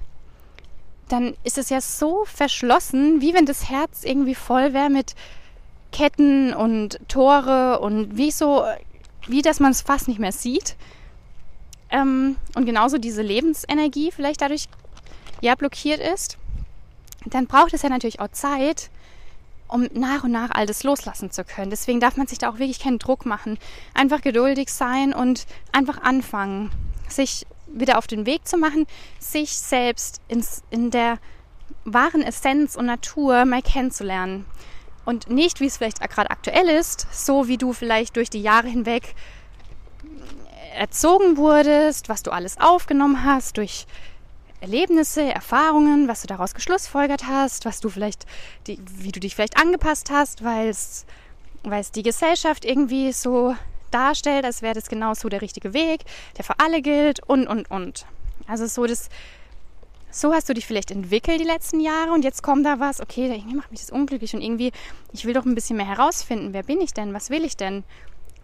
[1.10, 5.16] dann ist es ja so verschlossen, wie wenn das Herz irgendwie voll wäre mit
[5.92, 8.64] Ketten und Tore und wie so,
[9.28, 10.76] wie dass man es fast nicht mehr sieht.
[11.90, 14.70] Ähm, und genauso diese Lebensenergie vielleicht dadurch
[15.42, 16.38] ja blockiert ist,
[17.26, 18.90] dann braucht es ja natürlich auch Zeit,
[19.72, 21.72] um nach und nach all das loslassen zu können.
[21.72, 23.58] Deswegen darf man sich da auch wirklich keinen Druck machen.
[23.94, 26.70] Einfach geduldig sein und einfach anfangen,
[27.08, 28.86] sich wieder auf den Weg zu machen,
[29.20, 31.20] sich selbst ins, in der
[31.86, 34.46] wahren Essenz und Natur mal kennenzulernen.
[35.06, 38.68] Und nicht, wie es vielleicht gerade aktuell ist, so wie du vielleicht durch die Jahre
[38.68, 39.16] hinweg
[40.76, 43.88] erzogen wurdest, was du alles aufgenommen hast, durch
[44.62, 48.26] Erlebnisse, Erfahrungen, was du daraus geschlussfolgert hast, was du vielleicht,
[48.68, 51.06] die, wie du dich vielleicht angepasst hast, weil es,
[51.96, 53.56] die Gesellschaft irgendwie so
[53.90, 56.02] darstellt, als wäre das genau so der richtige Weg,
[56.38, 58.06] der für alle gilt und, und, und.
[58.48, 59.10] Also so das,
[60.12, 63.32] so hast du dich vielleicht entwickelt die letzten Jahre und jetzt kommt da was, okay,
[63.34, 64.72] irgendwie macht mich das unglücklich und irgendwie,
[65.12, 67.84] ich will doch ein bisschen mehr herausfinden, wer bin ich denn, was will ich denn?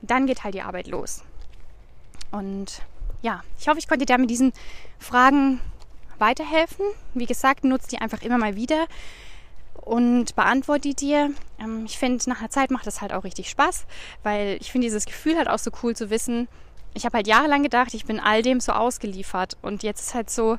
[0.01, 1.24] Dann geht halt die Arbeit los.
[2.32, 2.82] Und
[3.22, 4.53] ja, ich hoffe, ich konnte dir da mit diesen
[4.99, 5.59] Fragen
[6.20, 6.86] weiterhelfen.
[7.13, 8.88] Wie gesagt, nutze die einfach immer mal wieder
[9.88, 11.32] und beantworte die dir.
[11.59, 13.86] Ähm, ich finde, nach einer Zeit macht das halt auch richtig Spaß,
[14.24, 16.47] weil ich finde dieses Gefühl halt auch so cool zu wissen.
[16.93, 20.30] Ich habe halt jahrelang gedacht, ich bin all dem so ausgeliefert und jetzt ist halt
[20.30, 20.57] so,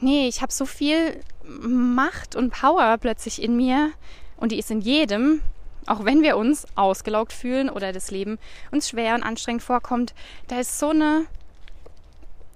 [0.00, 3.90] nee, ich habe so viel Macht und Power plötzlich in mir
[4.36, 5.42] und die ist in jedem,
[5.86, 8.38] auch wenn wir uns ausgelaugt fühlen oder das Leben
[8.70, 10.14] uns schwer und anstrengend vorkommt,
[10.48, 11.26] da ist so eine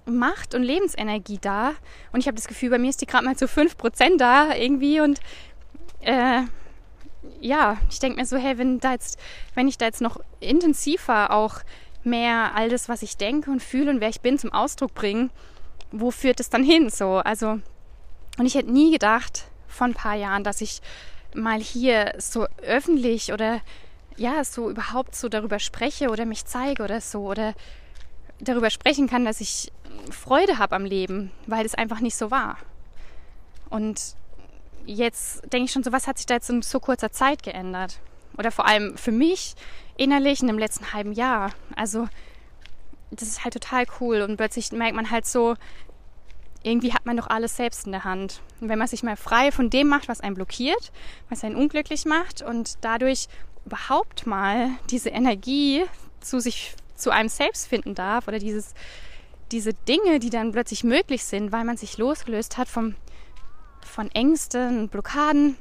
[0.07, 1.73] Macht und Lebensenergie da.
[2.13, 5.01] Und ich habe das Gefühl, bei mir ist die gerade mal zu 5% da irgendwie.
[5.01, 5.21] Und
[6.01, 6.43] äh,
[7.41, 9.19] ja, ich denke mir so, hey, wenn, da jetzt,
[9.55, 11.61] wenn ich da jetzt noch intensiver auch
[12.03, 15.31] mehr all das, was ich denke und fühle und wer ich bin, zum Ausdruck bringe,
[15.91, 16.91] wo führt es dann hin?
[16.91, 17.61] So, also,
[18.39, 20.81] und ich hätte nie gedacht vor ein paar Jahren, dass ich
[21.35, 23.61] mal hier so öffentlich oder
[24.17, 27.55] ja, so überhaupt so darüber spreche oder mich zeige oder so oder
[28.41, 29.72] darüber sprechen kann, dass ich
[30.11, 32.59] Freude habe am Leben, weil es einfach nicht so war.
[33.70, 34.16] Und
[34.87, 38.01] jetzt denke ich schon so, was hat sich da jetzt in so kurzer Zeit geändert?
[38.37, 39.55] oder vor allem für mich
[39.97, 41.53] innerlich in dem letzten halben Jahr.
[41.76, 42.09] Also
[43.11, 45.55] das ist halt total cool und plötzlich merkt man halt so,
[46.62, 48.41] irgendwie hat man doch alles selbst in der Hand.
[48.61, 50.93] Und wenn man sich mal frei von dem macht, was einen blockiert,
[51.28, 53.28] was einen unglücklich macht und dadurch
[53.66, 55.85] überhaupt mal diese Energie
[56.20, 56.74] zu sich,
[57.05, 58.75] zu einem selbst finden darf oder dieses,
[59.53, 62.95] diese Dinge, die dann plötzlich möglich sind, weil man sich losgelöst hat vom,
[63.83, 65.57] von Ängsten und Blockaden,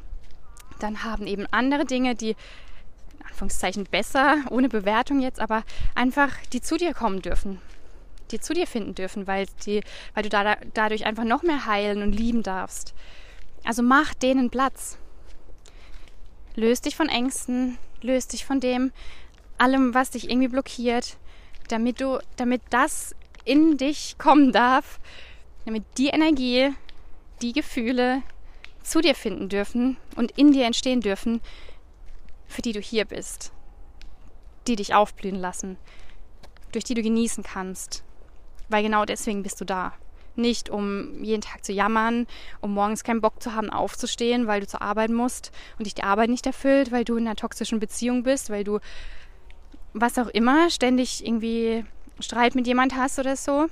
[0.79, 5.63] dann haben eben andere Dinge, die in Anführungszeichen besser, ohne Bewertung jetzt, aber
[5.95, 7.59] einfach die zu dir kommen dürfen
[8.31, 9.81] die zu dir finden dürfen, weil, die,
[10.15, 12.95] weil du da, dadurch einfach noch mehr heilen und lieben darfst.
[13.63, 14.97] Also mach denen Platz.
[16.55, 18.91] Löst dich von Ängsten, löst dich von dem,
[19.57, 21.17] allem, was dich irgendwie blockiert,
[21.67, 24.99] damit du, damit das in dich kommen darf,
[25.65, 26.73] damit die Energie,
[27.41, 28.21] die Gefühle
[28.83, 31.41] zu dir finden dürfen und in dir entstehen dürfen,
[32.47, 33.51] für die du hier bist,
[34.67, 35.77] die dich aufblühen lassen,
[36.71, 38.03] durch die du genießen kannst,
[38.69, 39.93] weil genau deswegen bist du da.
[40.35, 42.25] Nicht um jeden Tag zu jammern,
[42.59, 46.01] um morgens keinen Bock zu haben, aufzustehen, weil du zur Arbeit musst und dich die
[46.01, 48.79] Arbeit nicht erfüllt, weil du in einer toxischen Beziehung bist, weil du
[49.93, 51.85] was auch immer ständig irgendwie
[52.19, 53.67] Streit mit jemand hast oder so.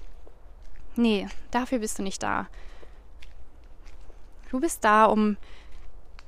[0.96, 2.48] Nee, dafür bist du nicht da.
[4.50, 5.38] Du bist da, um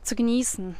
[0.03, 0.75] zu genießen,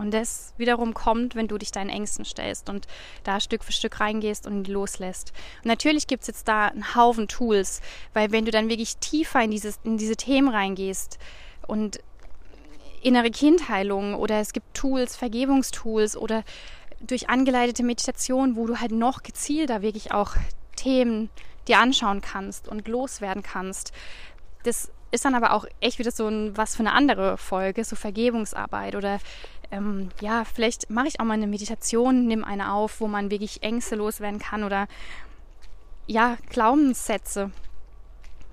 [0.00, 2.86] Und das wiederum kommt, wenn du dich deinen Ängsten stellst und
[3.22, 5.34] da Stück für Stück reingehst und loslässt.
[5.58, 7.82] Und natürlich gibt es jetzt da einen Haufen Tools,
[8.14, 11.18] weil wenn du dann wirklich tiefer in, dieses, in diese Themen reingehst
[11.66, 12.00] und
[13.02, 16.44] innere Kindheilung oder es gibt Tools, Vergebungstools oder
[17.00, 20.36] durch angeleitete Meditation, wo du halt noch gezielter wirklich auch
[20.76, 21.30] Themen
[21.66, 23.92] dir anschauen kannst und loswerden kannst.
[24.64, 27.96] Das ist dann aber auch echt wieder so ein, was für eine andere Folge, so
[27.96, 29.18] Vergebungsarbeit oder
[29.70, 33.62] ähm, ja, vielleicht mache ich auch mal eine Meditation, nimm eine auf, wo man wirklich
[33.62, 34.88] Ängste loswerden kann oder
[36.06, 37.50] ja, Glaubenssätze.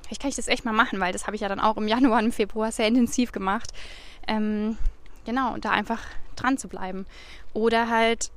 [0.03, 1.87] Vielleicht kann ich das echt mal machen, weil das habe ich ja dann auch im
[1.87, 3.73] Januar und im Februar sehr intensiv gemacht.
[4.27, 4.77] Ähm,
[5.25, 6.01] genau, da einfach
[6.35, 7.05] dran zu bleiben.
[7.53, 8.31] Oder halt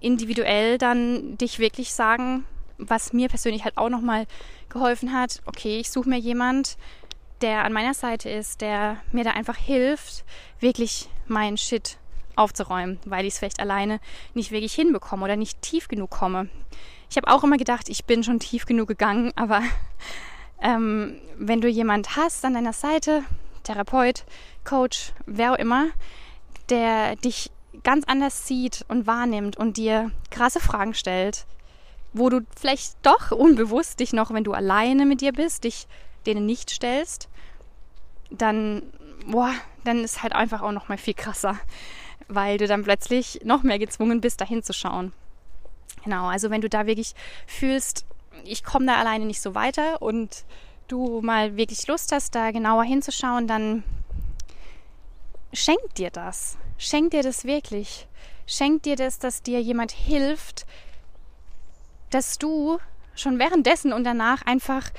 [0.00, 2.44] individuell dann dich wirklich sagen,
[2.78, 4.26] was mir persönlich halt auch nochmal
[4.68, 6.76] geholfen hat, okay, ich suche mir jemand,
[7.40, 10.24] der an meiner Seite ist, der mir da einfach hilft,
[10.60, 11.98] wirklich meinen Shit
[12.34, 14.00] aufzuräumen, weil ich es vielleicht alleine
[14.34, 16.48] nicht wirklich hinbekomme oder nicht tief genug komme.
[17.10, 19.62] Ich habe auch immer gedacht, ich bin schon tief genug gegangen, aber
[20.62, 23.24] ähm, wenn du jemand hast an deiner Seite,
[23.66, 24.24] Therapeut,
[24.64, 25.88] Coach, wer auch immer,
[26.68, 27.50] der dich
[27.82, 31.46] ganz anders sieht und wahrnimmt und dir krasse Fragen stellt,
[32.12, 35.86] wo du vielleicht doch unbewusst dich noch, wenn du alleine mit dir bist, dich
[36.26, 37.28] denen nicht stellst,
[38.30, 38.82] dann,
[39.26, 39.52] boah,
[39.84, 41.58] dann ist halt einfach auch noch mal viel krasser,
[42.28, 45.12] weil du dann plötzlich noch mehr gezwungen bist, dahin zu schauen.
[46.04, 47.14] Genau, also wenn du da wirklich
[47.46, 48.06] fühlst,
[48.44, 50.44] ich komme da alleine nicht so weiter und
[50.88, 53.84] du mal wirklich Lust hast, da genauer hinzuschauen, dann
[55.52, 56.56] schenk dir das.
[56.78, 58.06] Schenk dir das wirklich.
[58.46, 60.66] Schenk dir das, dass dir jemand hilft,
[62.10, 62.78] dass du
[63.14, 64.90] schon währenddessen und danach einfach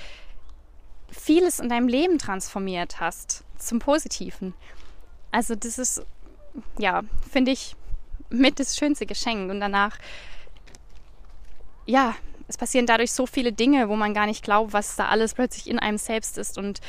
[1.09, 4.53] vieles in deinem Leben transformiert hast zum Positiven.
[5.31, 6.01] Also das ist,
[6.77, 7.75] ja, finde ich
[8.29, 9.49] mit das schönste Geschenk.
[9.49, 9.97] Und danach,
[11.85, 12.15] ja,
[12.47, 15.69] es passieren dadurch so viele Dinge, wo man gar nicht glaubt, was da alles plötzlich
[15.69, 16.79] in einem selbst ist und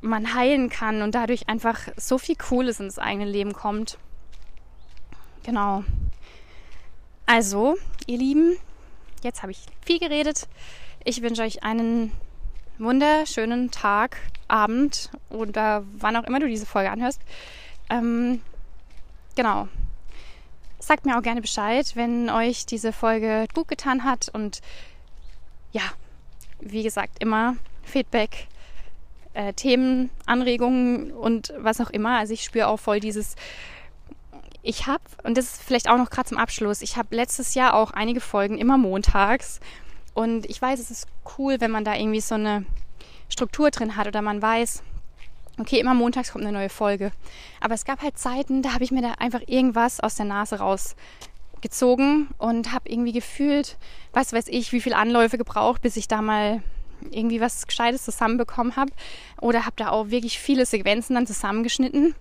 [0.00, 3.98] man heilen kann und dadurch einfach so viel Cooles ins eigene Leben kommt.
[5.42, 5.84] Genau.
[7.26, 7.76] Also,
[8.06, 8.56] ihr Lieben,
[9.22, 10.48] jetzt habe ich viel geredet.
[11.04, 12.12] Ich wünsche euch einen
[12.78, 17.20] wunderschönen Tag, Abend oder wann auch immer du diese Folge anhörst.
[17.90, 18.40] Ähm,
[19.36, 19.68] genau.
[20.88, 24.30] Sagt mir auch gerne Bescheid, wenn euch diese Folge gut getan hat.
[24.32, 24.62] Und
[25.70, 25.82] ja,
[26.60, 28.46] wie gesagt, immer Feedback,
[29.34, 32.16] äh, Themen, Anregungen und was auch immer.
[32.16, 33.36] Also ich spüre auch voll dieses,
[34.62, 37.74] ich habe, und das ist vielleicht auch noch gerade zum Abschluss, ich habe letztes Jahr
[37.74, 39.60] auch einige Folgen immer montags
[40.14, 42.64] und ich weiß, es ist cool, wenn man da irgendwie so eine
[43.28, 44.82] Struktur drin hat oder man weiß,
[45.58, 47.12] okay, immer montags kommt eine neue Folge.
[47.60, 50.58] Aber es gab halt Zeiten, da habe ich mir da einfach irgendwas aus der Nase
[50.60, 53.76] rausgezogen und habe irgendwie gefühlt,
[54.12, 56.62] was weiß ich, wie viele Anläufe gebraucht, bis ich da mal
[57.10, 58.92] irgendwie was Gescheites zusammenbekommen habe.
[59.40, 62.14] Oder habe da auch wirklich viele Sequenzen dann zusammengeschnitten.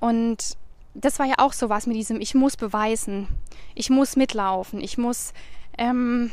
[0.00, 0.56] Und
[0.94, 3.28] das war ja auch so was mit diesem, ich muss beweisen,
[3.74, 5.32] ich muss mitlaufen, ich muss
[5.78, 6.30] ähm,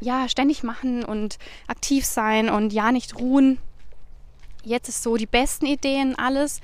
[0.00, 3.58] ja, ständig machen und aktiv sein und ja, nicht ruhen.
[4.64, 6.60] Jetzt ist so, die besten Ideen, alles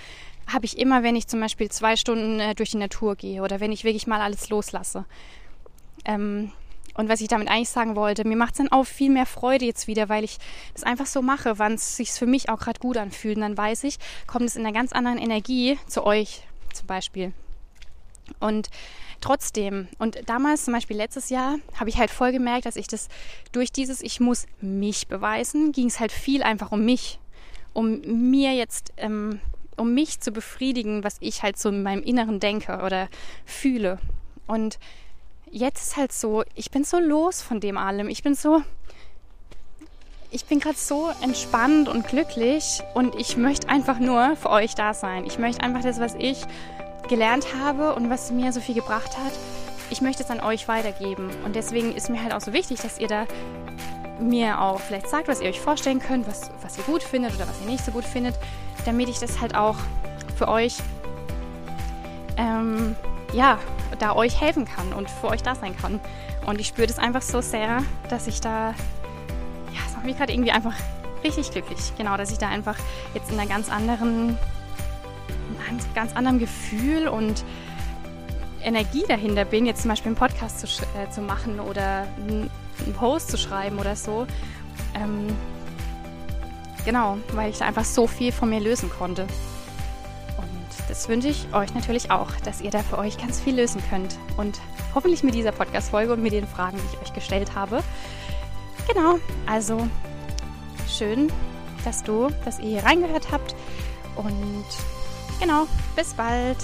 [0.47, 3.61] habe ich immer, wenn ich zum Beispiel zwei Stunden äh, durch die Natur gehe oder
[3.61, 5.05] wenn ich wirklich mal alles loslasse.
[6.05, 6.51] Ähm,
[6.95, 9.65] und was ich damit eigentlich sagen wollte, mir macht es dann auch viel mehr Freude
[9.65, 10.39] jetzt wieder, weil ich
[10.75, 13.37] das einfach so mache, wann es sich für mich auch gerade gut anfühlt.
[13.37, 16.43] Und dann weiß ich, kommt es in einer ganz anderen Energie zu euch
[16.75, 17.33] zum Beispiel.
[18.39, 18.71] Und
[19.21, 23.09] trotzdem, und damals zum Beispiel letztes Jahr, habe ich halt voll gemerkt, dass ich das
[23.53, 27.19] durch dieses Ich muss mich beweisen, ging es halt viel einfach um mich.
[27.81, 29.41] Um mir jetzt, ähm,
[29.79, 33.09] um mich zu befriedigen, was ich halt so in meinem Inneren denke oder
[33.47, 33.99] fühle.
[34.47, 34.79] Und
[35.51, 38.11] jetzt ist halt so, ich bin so los von dem allem.
[38.11, 38.61] Ich bin so,
[40.31, 44.93] ich bin gerade so entspannt und glücklich und ich möchte einfach nur für euch da
[44.93, 45.25] sein.
[45.25, 46.45] Ich möchte einfach das, was ich
[47.09, 49.33] gelernt habe und was mir so viel gebracht hat,
[49.89, 51.31] ich möchte es an euch weitergeben.
[51.47, 53.27] Und deswegen ist mir halt auch so wichtig, dass ihr da
[54.21, 57.49] mir auch vielleicht sagt, was ihr euch vorstellen könnt, was, was ihr gut findet oder
[57.49, 58.35] was ihr nicht so gut findet,
[58.85, 59.77] damit ich das halt auch
[60.37, 60.79] für euch
[62.37, 62.97] ähm,
[63.33, 63.59] ja,
[63.99, 66.01] da euch helfen kann und für euch da sein kann.
[66.47, 68.71] Und ich spüre das einfach so sehr, dass ich da,
[69.73, 70.75] ja, es macht mich gerade irgendwie einfach
[71.23, 71.93] richtig glücklich.
[71.97, 72.77] Genau, dass ich da einfach
[73.15, 74.39] jetzt in einer ganz anderen,
[75.69, 77.45] einem ganz anderen Gefühl und
[78.63, 82.07] Energie dahinter bin, jetzt zum Beispiel einen Podcast zu, äh, zu machen oder
[82.85, 84.27] einen Post zu schreiben oder so.
[84.95, 85.29] Ähm,
[86.85, 89.27] genau, weil ich da einfach so viel von mir lösen konnte
[90.91, 94.19] das wünsche ich euch natürlich auch, dass ihr da für euch ganz viel lösen könnt.
[94.37, 94.61] Und
[94.93, 97.83] hoffentlich mit dieser Podcast-Folge und mit den Fragen, die ich euch gestellt habe.
[98.93, 99.89] Genau, also
[100.89, 101.33] schön,
[101.85, 103.55] dass du, dass ihr hier reingehört habt.
[104.17, 104.65] Und
[105.39, 106.59] genau, bis bald.